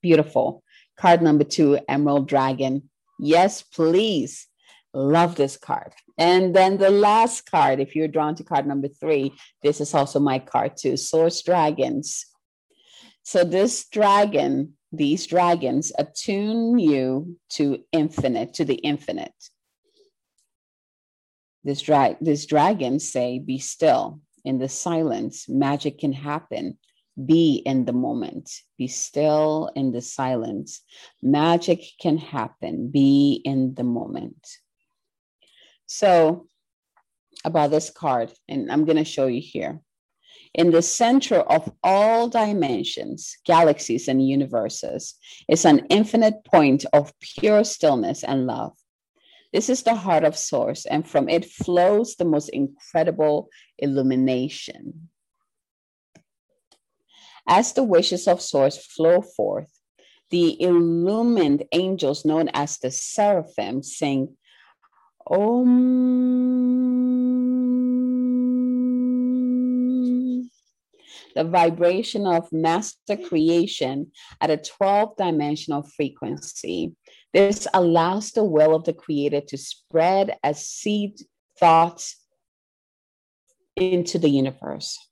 Beautiful. 0.00 0.62
Card 0.96 1.22
number 1.22 1.44
two, 1.44 1.78
Emerald 1.88 2.28
Dragon. 2.28 2.90
Yes, 3.18 3.62
please. 3.62 4.46
Love 4.94 5.36
this 5.36 5.56
card. 5.56 5.92
And 6.16 6.54
then 6.54 6.78
the 6.78 6.90
last 6.90 7.50
card, 7.50 7.78
if 7.78 7.94
you're 7.94 8.08
drawn 8.08 8.34
to 8.36 8.44
card 8.44 8.66
number 8.66 8.88
three, 8.88 9.32
this 9.62 9.80
is 9.80 9.94
also 9.94 10.18
my 10.18 10.38
card 10.38 10.72
too 10.76 10.96
Source 10.96 11.42
Dragons. 11.42 12.24
So, 13.22 13.44
this 13.44 13.86
dragon, 13.88 14.74
these 14.90 15.26
dragons 15.26 15.92
attune 15.98 16.78
you 16.78 17.36
to 17.50 17.84
infinite, 17.92 18.54
to 18.54 18.64
the 18.64 18.76
infinite. 18.76 19.34
This, 21.62 21.82
dra- 21.82 22.16
this 22.20 22.46
dragons 22.46 23.12
say, 23.12 23.38
Be 23.38 23.58
still. 23.58 24.20
In 24.44 24.58
the 24.58 24.68
silence, 24.68 25.48
magic 25.48 25.98
can 25.98 26.14
happen. 26.14 26.78
Be 27.26 27.62
in 27.66 27.84
the 27.84 27.92
moment. 27.92 28.50
Be 28.76 28.86
still 28.86 29.70
in 29.74 29.92
the 29.92 30.00
silence. 30.00 30.82
Magic 31.22 31.82
can 32.00 32.16
happen. 32.18 32.90
Be 32.90 33.40
in 33.44 33.74
the 33.74 33.84
moment. 33.84 34.46
So, 35.86 36.46
about 37.44 37.70
this 37.70 37.90
card, 37.90 38.32
and 38.48 38.70
I'm 38.70 38.84
going 38.84 38.98
to 38.98 39.04
show 39.04 39.26
you 39.26 39.40
here. 39.40 39.80
In 40.54 40.70
the 40.70 40.82
center 40.82 41.36
of 41.36 41.70
all 41.82 42.28
dimensions, 42.28 43.36
galaxies, 43.44 44.08
and 44.08 44.26
universes 44.26 45.14
is 45.48 45.64
an 45.64 45.86
infinite 45.90 46.44
point 46.44 46.84
of 46.92 47.12
pure 47.20 47.64
stillness 47.64 48.24
and 48.24 48.46
love. 48.46 48.72
This 49.52 49.68
is 49.68 49.82
the 49.82 49.94
heart 49.94 50.24
of 50.24 50.36
Source, 50.36 50.84
and 50.84 51.08
from 51.08 51.28
it 51.28 51.44
flows 51.44 52.16
the 52.16 52.24
most 52.24 52.50
incredible 52.50 53.48
illumination. 53.78 55.08
As 57.50 57.72
the 57.72 57.82
wishes 57.82 58.28
of 58.28 58.42
Source 58.42 58.76
flow 58.76 59.22
forth, 59.22 59.72
the 60.28 60.60
illumined 60.62 61.64
angels 61.72 62.26
known 62.26 62.50
as 62.52 62.76
the 62.76 62.90
seraphim 62.90 63.82
sing 63.82 64.36
Om. 65.26 66.18
The 71.34 71.44
vibration 71.44 72.26
of 72.26 72.52
master 72.52 73.16
creation 73.16 74.12
at 74.42 74.50
a 74.50 74.58
12 74.58 75.16
dimensional 75.16 75.84
frequency. 75.96 76.92
This 77.32 77.66
allows 77.72 78.32
the 78.32 78.44
will 78.44 78.74
of 78.74 78.84
the 78.84 78.92
creator 78.92 79.40
to 79.40 79.56
spread 79.56 80.36
as 80.42 80.66
seed 80.66 81.20
thoughts 81.58 82.16
into 83.76 84.18
the 84.18 84.28
universe. 84.28 85.07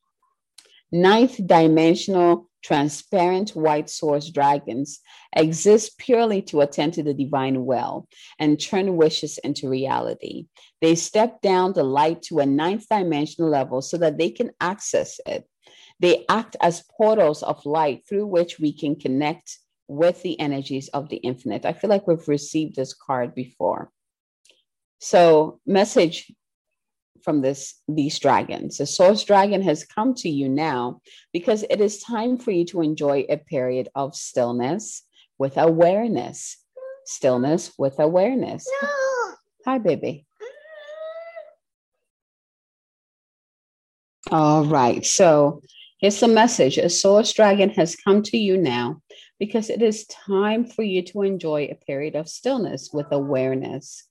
Ninth 0.97 1.47
dimensional 1.47 2.49
transparent 2.65 3.51
white 3.51 3.91
source 3.91 4.31
dragons 4.31 5.01
exist 5.37 5.99
purely 5.99 6.41
to 6.41 6.63
attend 6.63 6.95
to 6.95 7.03
the 7.03 7.13
divine 7.13 7.67
will 7.67 8.09
and 8.39 8.59
turn 8.59 8.97
wishes 8.97 9.37
into 9.45 9.69
reality. 9.69 10.47
They 10.81 10.95
step 10.95 11.43
down 11.43 11.75
the 11.75 11.83
light 11.83 12.23
to 12.23 12.39
a 12.39 12.47
ninth 12.47 12.87
dimensional 12.89 13.51
level 13.51 13.83
so 13.83 13.99
that 13.99 14.17
they 14.17 14.31
can 14.31 14.53
access 14.59 15.21
it. 15.27 15.47
They 16.01 16.25
act 16.31 16.57
as 16.63 16.85
portals 16.97 17.43
of 17.43 17.67
light 17.67 18.05
through 18.09 18.29
which 18.29 18.59
we 18.59 18.73
can 18.73 18.97
connect 18.97 19.59
with 19.89 20.23
the 20.23 20.41
energies 20.41 20.89
of 20.89 21.11
the 21.11 21.17
infinite. 21.17 21.67
I 21.67 21.75
feel 21.75 21.91
like 21.91 22.07
we've 22.07 22.27
received 22.27 22.75
this 22.75 22.95
card 22.95 23.35
before. 23.35 23.93
So, 24.99 25.61
message 25.67 26.33
from 27.27 27.43
this 27.43 27.83
these 27.89 28.19
dragons. 28.21 28.79
The 28.79 28.87
source 28.87 29.25
dragon 29.25 29.61
has 29.63 29.85
come 29.85 30.15
to 30.15 30.29
you 30.29 30.49
now 30.49 31.01
because 31.33 31.65
it 31.69 31.81
is 31.81 31.99
time 31.99 32.39
for 32.39 32.53
you 32.53 32.65
to 32.67 32.83
enjoy 32.83 33.27
a 33.29 33.37
period 33.37 33.89
of 33.97 34.15
stillness 34.15 35.03
with 35.37 35.59
awareness. 35.59 36.57
Stillness 37.05 37.73
with 37.77 37.99
awareness. 37.99 38.65
No. 38.81 38.89
Hi, 39.67 39.79
baby. 39.79 40.25
All 44.31 44.65
right. 44.65 45.05
So 45.05 45.63
here's 46.01 46.21
the 46.21 46.29
message. 46.29 46.79
A 46.79 46.89
source 46.89 47.33
dragon 47.33 47.71
has 47.71 47.97
come 47.97 48.23
to 48.23 48.39
you 48.39 48.57
now 48.57 49.03
because 49.41 49.69
it 49.69 49.83
is 49.83 50.07
time 50.07 50.65
for 50.65 50.85
you 50.85 51.03
to 51.03 51.23
enjoy 51.23 51.65
a 51.65 51.85
period 51.87 52.15
of 52.15 52.29
stillness 52.29 52.91
with 52.93 53.07
awareness. 53.11 54.05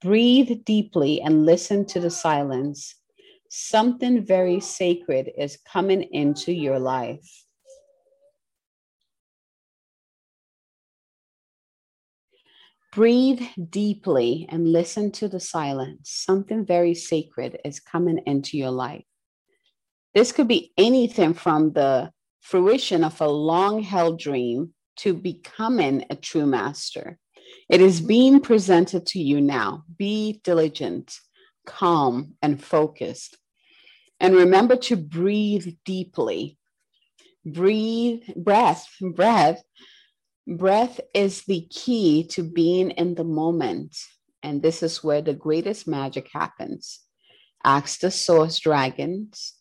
Breathe 0.00 0.64
deeply 0.64 1.20
and 1.20 1.44
listen 1.44 1.84
to 1.86 1.98
the 2.00 2.10
silence. 2.10 2.94
Something 3.50 4.24
very 4.24 4.60
sacred 4.60 5.30
is 5.36 5.58
coming 5.66 6.02
into 6.02 6.52
your 6.52 6.78
life. 6.78 7.44
Breathe 12.92 13.42
deeply 13.70 14.46
and 14.50 14.72
listen 14.72 15.10
to 15.12 15.28
the 15.28 15.40
silence. 15.40 16.10
Something 16.10 16.64
very 16.64 16.94
sacred 16.94 17.58
is 17.64 17.80
coming 17.80 18.20
into 18.26 18.56
your 18.56 18.70
life. 18.70 19.04
This 20.14 20.32
could 20.32 20.48
be 20.48 20.72
anything 20.78 21.34
from 21.34 21.72
the 21.72 22.12
fruition 22.40 23.04
of 23.04 23.20
a 23.20 23.28
long 23.28 23.82
held 23.82 24.18
dream 24.18 24.74
to 24.98 25.12
becoming 25.12 26.06
a 26.08 26.16
true 26.16 26.46
master. 26.46 27.18
It 27.68 27.80
is 27.80 28.00
being 28.00 28.40
presented 28.40 29.06
to 29.06 29.18
you 29.18 29.40
now. 29.40 29.84
Be 29.96 30.40
diligent, 30.42 31.18
calm, 31.66 32.36
and 32.40 32.62
focused. 32.62 33.36
And 34.20 34.34
remember 34.34 34.76
to 34.76 34.96
breathe 34.96 35.66
deeply. 35.84 36.58
Breathe, 37.44 38.22
breath, 38.36 38.88
breath. 39.00 39.62
Breath 40.46 40.98
is 41.12 41.44
the 41.44 41.66
key 41.70 42.24
to 42.28 42.42
being 42.42 42.90
in 42.92 43.14
the 43.14 43.24
moment. 43.24 43.96
And 44.42 44.62
this 44.62 44.82
is 44.82 45.04
where 45.04 45.20
the 45.20 45.34
greatest 45.34 45.86
magic 45.86 46.30
happens. 46.32 47.00
Ask 47.64 48.00
the 48.00 48.10
source 48.10 48.58
dragons 48.58 49.57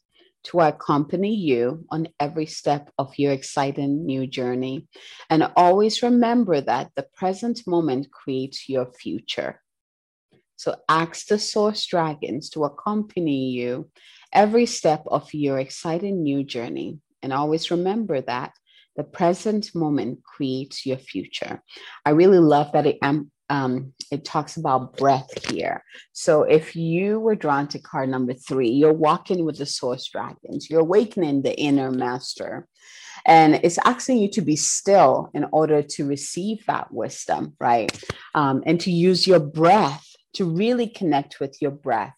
to 0.48 0.62
accompany 0.62 1.36
you 1.36 1.86
on 1.90 2.08
every 2.20 2.46
step 2.46 2.90
of 2.98 3.18
your 3.18 3.34
exciting 3.34 4.06
new 4.06 4.26
journey. 4.26 4.88
And 5.30 5.44
always 5.56 6.02
remember 6.02 6.62
that 6.62 6.92
the 6.96 7.04
present 7.04 7.68
moment 7.68 8.12
creates 8.12 8.70
your 8.70 8.86
future. 8.86 9.62
So 10.56 10.76
ask 10.90 11.28
the 11.28 11.38
source 11.38 11.86
dragons 11.86 12.50
to 12.52 12.64
accompany 12.64 13.50
you 13.50 13.90
every 14.34 14.66
step 14.66 15.04
of 15.08 15.34
your 15.34 15.60
exciting 15.60 16.24
new 16.24 16.44
journey. 16.44 17.00
And 17.22 17.34
always 17.34 17.70
remember 17.70 18.22
that 18.22 18.54
the 18.96 19.04
present 19.04 19.76
moment 19.76 20.24
creates 20.24 20.86
your 20.86 20.98
future. 20.98 21.62
I 22.06 22.12
really 22.12 22.40
love 22.40 22.72
that 22.72 22.88
it, 22.88 22.98
um, 23.02 23.32
um, 23.50 23.94
it 24.12 24.26
talks 24.26 24.58
about 24.58 24.98
breath 24.98 25.50
here. 25.50 25.84
So 26.14 26.44
if 26.44 26.76
you 26.76 27.20
were 27.20 27.36
drawn 27.36 27.68
to 27.70 27.80
card 27.80 28.10
number 28.10 28.34
three, 28.34 28.70
you're 28.70 28.94
walking 28.94 29.46
with 29.46 29.58
the 29.58 29.66
source 29.66 30.08
dragons, 30.08 30.70
you're 30.70 30.82
awakening 30.82 31.42
the 31.42 31.58
inner 31.58 31.92
master. 31.92 32.68
And 33.26 33.56
it's 33.64 33.80
asking 33.80 34.20
you 34.20 34.30
to 34.32 34.42
be 34.42 34.56
still 34.56 35.32
in 35.34 35.48
order 35.52 35.82
to 35.82 36.08
receive 36.08 36.66
that 36.68 36.94
wisdom, 36.94 37.56
right? 37.60 37.92
Um, 38.36 38.64
and 38.66 38.80
to 38.82 38.92
use 38.92 39.28
your 39.28 39.40
breath 39.40 40.06
to 40.34 40.46
really 40.46 40.88
connect 40.88 41.40
with 41.40 41.62
your 41.62 41.72
breath. 41.72 42.16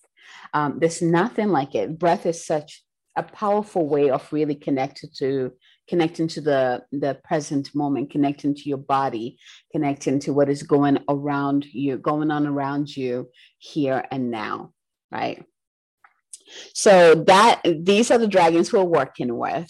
Um, 0.53 0.77
there's 0.79 1.01
nothing 1.01 1.49
like 1.49 1.73
it. 1.73 1.97
Breath 1.97 2.25
is 2.25 2.45
such 2.45 2.83
a 3.15 3.23
powerful 3.23 3.87
way 3.87 4.09
of 4.09 4.31
really 4.31 4.55
connecting 4.55 5.09
to 5.17 5.51
connecting 5.89 6.27
to 6.27 6.41
the 6.41 6.83
the 6.91 7.19
present 7.23 7.73
moment 7.73 8.11
connecting 8.11 8.53
to 8.55 8.69
your 8.69 8.77
body 8.77 9.37
connecting 9.71 10.19
to 10.19 10.31
what 10.31 10.49
is 10.49 10.63
going 10.63 10.99
around 11.09 11.65
you 11.65 11.97
going 11.97 12.31
on 12.31 12.45
around 12.45 12.95
you 12.95 13.27
here 13.57 14.05
and 14.11 14.29
now 14.29 14.71
right? 15.11 15.43
So 16.73 17.15
that 17.27 17.61
these 17.63 18.11
are 18.11 18.17
the 18.17 18.27
dragons 18.27 18.73
we're 18.73 18.83
working 18.83 19.37
with 19.37 19.67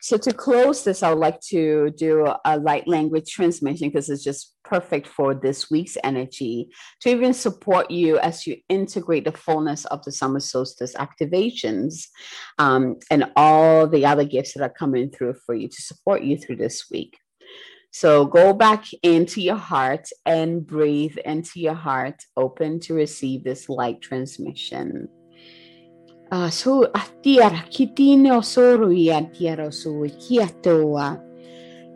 so 0.00 0.16
to 0.16 0.32
close 0.32 0.84
this, 0.84 1.02
I 1.02 1.10
would 1.10 1.18
like 1.18 1.40
to 1.48 1.90
do 1.96 2.26
a 2.44 2.58
light 2.58 2.86
language 2.86 3.30
transmission 3.30 3.88
because 3.88 4.08
it's 4.08 4.24
just 4.24 4.54
perfect 4.64 5.06
for 5.06 5.34
this 5.34 5.70
week's 5.70 5.96
energy 6.02 6.68
to 7.00 7.10
even 7.10 7.32
support 7.32 7.90
you 7.90 8.18
as 8.18 8.46
you 8.46 8.56
integrate 8.68 9.24
the 9.24 9.32
fullness 9.32 9.84
of 9.86 10.04
the 10.04 10.12
summer 10.12 10.40
solstice 10.40 10.94
activations 10.94 12.08
um, 12.58 12.96
and 13.10 13.30
all 13.36 13.86
the 13.86 14.04
other 14.04 14.24
gifts 14.24 14.54
that 14.54 14.62
are 14.62 14.68
coming 14.68 15.10
through 15.10 15.34
for 15.44 15.54
you 15.54 15.68
to 15.68 15.82
support 15.82 16.22
you 16.22 16.36
through 16.36 16.56
this 16.56 16.90
week. 16.90 17.16
So 17.92 18.26
go 18.26 18.52
back 18.52 18.84
into 19.02 19.40
your 19.40 19.56
heart 19.56 20.08
and 20.26 20.66
breathe 20.66 21.16
into 21.24 21.60
your 21.60 21.74
heart, 21.74 22.22
open 22.36 22.78
to 22.80 22.94
receive 22.94 23.42
this 23.42 23.68
light 23.70 24.02
transmission. 24.02 25.08
a 26.30 26.50
so 26.50 26.82
a 26.82 27.02
ti 27.22 27.38
ki 27.70 27.86
tine 27.94 28.32
o 28.32 28.40
soro 28.42 28.90
i 28.90 29.10
a 29.10 29.20
ti 29.22 29.48
o 29.48 29.70
so 29.70 30.02
i 30.04 30.10
ki 30.10 30.40
a 30.42 30.48
toa. 30.62 31.22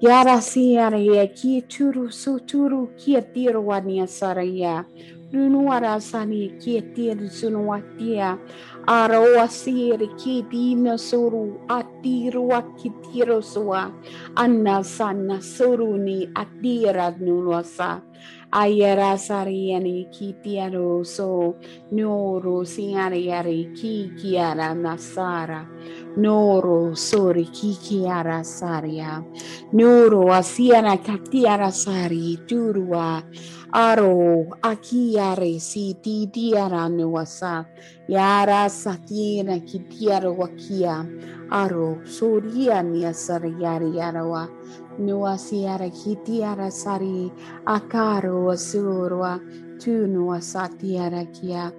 I 0.02 0.06
ara 0.06 0.38
ara 0.78 0.98
i 0.98 1.26
ki 1.34 1.62
turu 1.68 2.10
so 2.12 2.38
turu 2.38 2.88
ki 2.96 3.16
a 3.16 3.22
ti 3.22 3.48
wani 3.48 4.00
a 4.00 4.06
sara 4.06 4.44
i 4.44 4.62
a. 4.62 4.84
Nunu 5.32 5.70
ara 5.70 6.00
sani 6.00 6.44
i 6.46 6.58
ki 6.58 6.78
a 6.78 6.82
ti 6.94 7.10
ara 7.10 7.28
suno 7.28 7.74
a 7.74 7.82
a. 8.22 8.38
O 9.18 9.40
a 9.40 9.48
si 9.48 9.90
ki 10.16 10.44
tine 10.50 10.92
o 10.92 10.96
soro 10.96 11.66
a 11.68 11.82
tiro 12.02 12.46
rua 12.46 12.62
ki 12.78 12.90
tiro 13.02 13.40
soa. 13.40 13.90
a. 13.90 13.92
Anna 14.36 14.82
sana 14.84 15.40
soro 15.40 15.98
ni 15.98 16.28
a 16.36 16.44
ti 16.62 16.86
nunu 17.18 17.52
a. 17.52 18.00
ayara 18.52 19.18
sari 19.18 19.74
ani 19.74 20.06
kitiaro 20.10 21.04
so 21.06 21.54
noro 21.92 22.64
singare 22.66 23.22
yari 23.22 23.70
kikiara 23.74 24.74
nasara 24.74 25.66
noro 26.16 26.94
sori 26.96 27.46
kikiara 27.46 28.42
saria 28.44 29.22
noro 29.72 30.32
asiana 30.34 30.96
katiara 30.98 31.70
sari 31.70 32.38
turua 32.46 33.22
aro 33.72 34.50
akiare 34.62 35.60
si 35.62 35.94
titiara 35.94 36.88
nuasa 36.90 37.66
yara 38.08 38.66
satiena 38.66 39.58
kitiaro 39.62 40.34
wakia 40.34 41.06
aro 41.50 42.02
soria 42.04 42.82
niasari 42.82 43.54
yari 43.62 43.94
yarawa 43.96 44.48
nuasia 45.00 45.76
rekitia 45.76 46.54
rasari 46.54 47.32
akaro 47.66 48.56
surwa 48.56 49.40
tu 49.78 50.06
nuasatia 50.06 51.10
kia. 51.32 51.72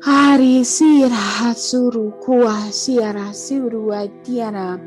hari 0.00 0.64
sira 0.64 1.54
suru 1.56 2.12
kua 2.20 2.72
siara 2.72 3.32
surua 3.34 4.08
tiara. 4.22 4.78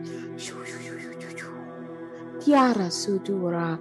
Tiara 2.39 2.89
sudura 2.91 3.77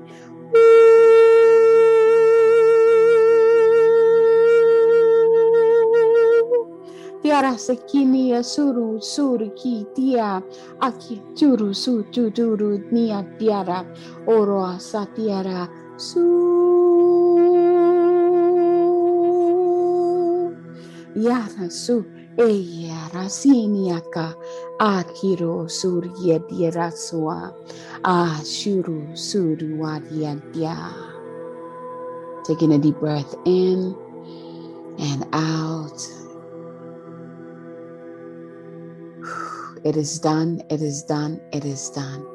tiara 7.27 7.59
sekini 7.59 8.31
ya 8.31 8.43
suru 8.43 9.03
suru 9.03 9.51
ki 9.59 9.87
tia 9.95 10.43
aki 10.79 11.19
turu 11.35 11.75
su 11.75 12.07
tuturu 12.15 12.79
nia 12.95 13.27
tiara. 13.39 13.83
Oro 14.31 14.79
sa 14.79 15.03
tiara 15.11 15.67
su. 15.99 16.23
Yara 21.19 21.67
su 21.67 22.05
eyara 22.39 23.27
siniaka 23.27 24.35
akiro 24.79 25.67
surya 25.67 26.39
diara 26.47 26.95
sua 26.95 27.51
a 28.05 28.39
wadiantia 29.83 30.77
taking 32.47 32.73
a 32.73 32.79
deep 32.79 33.01
breath 33.01 33.35
in 33.45 33.97
and 35.01 35.27
out 35.33 36.26
It 39.85 39.97
is 39.97 40.19
done, 40.19 40.63
it 40.71 40.83
is 40.83 41.03
done, 41.03 41.41
it 41.53 41.65
is 41.65 41.91
done. 41.91 42.27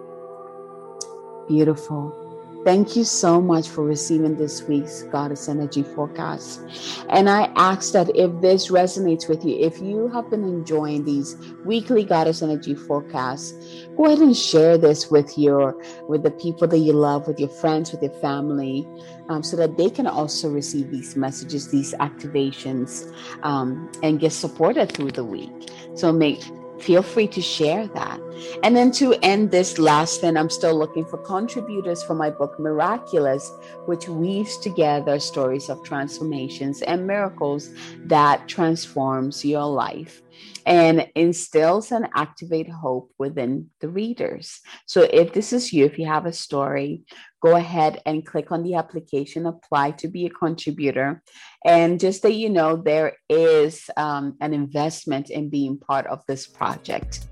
Beautiful. 1.47 2.21
Thank 2.63 2.95
you 2.95 3.03
so 3.05 3.41
much 3.41 3.67
for 3.67 3.83
receiving 3.83 4.37
this 4.37 4.61
week's 4.61 5.01
Goddess 5.03 5.49
Energy 5.49 5.81
Forecast. 5.81 6.61
And 7.09 7.27
I 7.27 7.45
ask 7.55 7.91
that 7.93 8.15
if 8.15 8.39
this 8.39 8.69
resonates 8.69 9.27
with 9.27 9.43
you, 9.43 9.57
if 9.57 9.81
you 9.81 10.07
have 10.09 10.29
been 10.29 10.43
enjoying 10.43 11.03
these 11.03 11.35
weekly 11.65 12.03
Goddess 12.03 12.43
Energy 12.43 12.75
Forecasts, 12.75 13.53
go 13.97 14.05
ahead 14.05 14.19
and 14.19 14.37
share 14.37 14.77
this 14.77 15.09
with 15.09 15.35
your 15.39 15.75
with 16.07 16.21
the 16.21 16.29
people 16.29 16.67
that 16.67 16.77
you 16.77 16.93
love, 16.93 17.27
with 17.27 17.39
your 17.39 17.49
friends, 17.49 17.91
with 17.91 18.03
your 18.03 18.13
family, 18.21 18.87
um, 19.29 19.41
so 19.41 19.57
that 19.57 19.75
they 19.75 19.89
can 19.89 20.05
also 20.05 20.47
receive 20.47 20.91
these 20.91 21.15
messages, 21.15 21.71
these 21.71 21.95
activations, 21.95 23.11
um, 23.41 23.91
and 24.03 24.19
get 24.19 24.33
supported 24.33 24.91
through 24.91 25.11
the 25.11 25.25
week. 25.25 25.49
So 25.95 26.11
make 26.11 26.43
feel 26.81 27.03
free 27.03 27.27
to 27.27 27.41
share 27.41 27.87
that. 27.87 28.19
And 28.63 28.75
then 28.75 28.91
to 28.93 29.13
end 29.21 29.51
this 29.51 29.77
last 29.77 30.21
thing, 30.21 30.37
I'm 30.37 30.49
still 30.49 30.77
looking 30.77 31.05
for 31.05 31.17
contributors 31.17 32.03
for 32.03 32.15
my 32.15 32.29
book, 32.29 32.59
Miraculous, 32.59 33.51
which 33.85 34.07
weaves 34.07 34.57
together 34.57 35.19
stories 35.19 35.69
of 35.69 35.83
transformations 35.83 36.81
and 36.81 37.05
miracles 37.05 37.69
that 38.05 38.47
transforms 38.47 39.45
your 39.45 39.65
life 39.65 40.21
and 40.65 41.07
instills 41.15 41.91
and 41.91 42.07
activate 42.15 42.69
hope 42.69 43.11
within 43.17 43.69
the 43.79 43.89
readers. 43.89 44.59
So 44.85 45.01
if 45.01 45.33
this 45.33 45.53
is 45.53 45.73
you, 45.73 45.85
if 45.85 45.97
you 45.97 46.05
have 46.05 46.25
a 46.25 46.33
story, 46.33 47.03
go 47.41 47.55
ahead 47.55 48.01
and 48.05 48.25
click 48.25 48.51
on 48.51 48.63
the 48.63 48.75
application, 48.75 49.45
apply 49.45 49.91
to 49.91 50.07
be 50.07 50.25
a 50.25 50.29
contributor. 50.29 51.21
And 51.65 51.99
just 51.99 52.21
that 52.21 52.33
you 52.33 52.49
know, 52.49 52.75
there 52.77 53.17
is 53.29 53.89
um, 53.97 54.37
an 54.41 54.53
investment 54.53 55.29
in 55.29 55.49
being 55.49 55.77
part 55.77 56.05
of 56.07 56.23
this 56.27 56.47
project. 56.47 57.27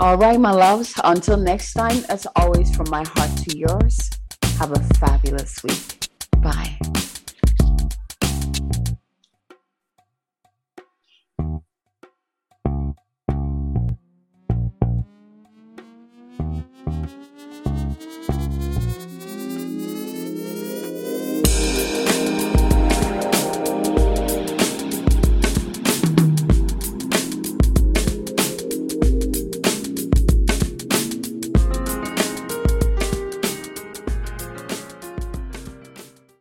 All 0.00 0.16
right, 0.16 0.40
my 0.40 0.50
loves, 0.50 0.94
until 1.04 1.36
next 1.36 1.74
time, 1.74 2.04
as 2.08 2.26
always, 2.36 2.74
from 2.74 2.90
my 2.90 3.04
heart 3.14 3.36
to 3.38 3.56
yours, 3.56 4.10
have 4.58 4.72
a 4.72 4.80
fabulous 4.94 5.62
week. 5.62 6.08
Bye. 6.42 7.03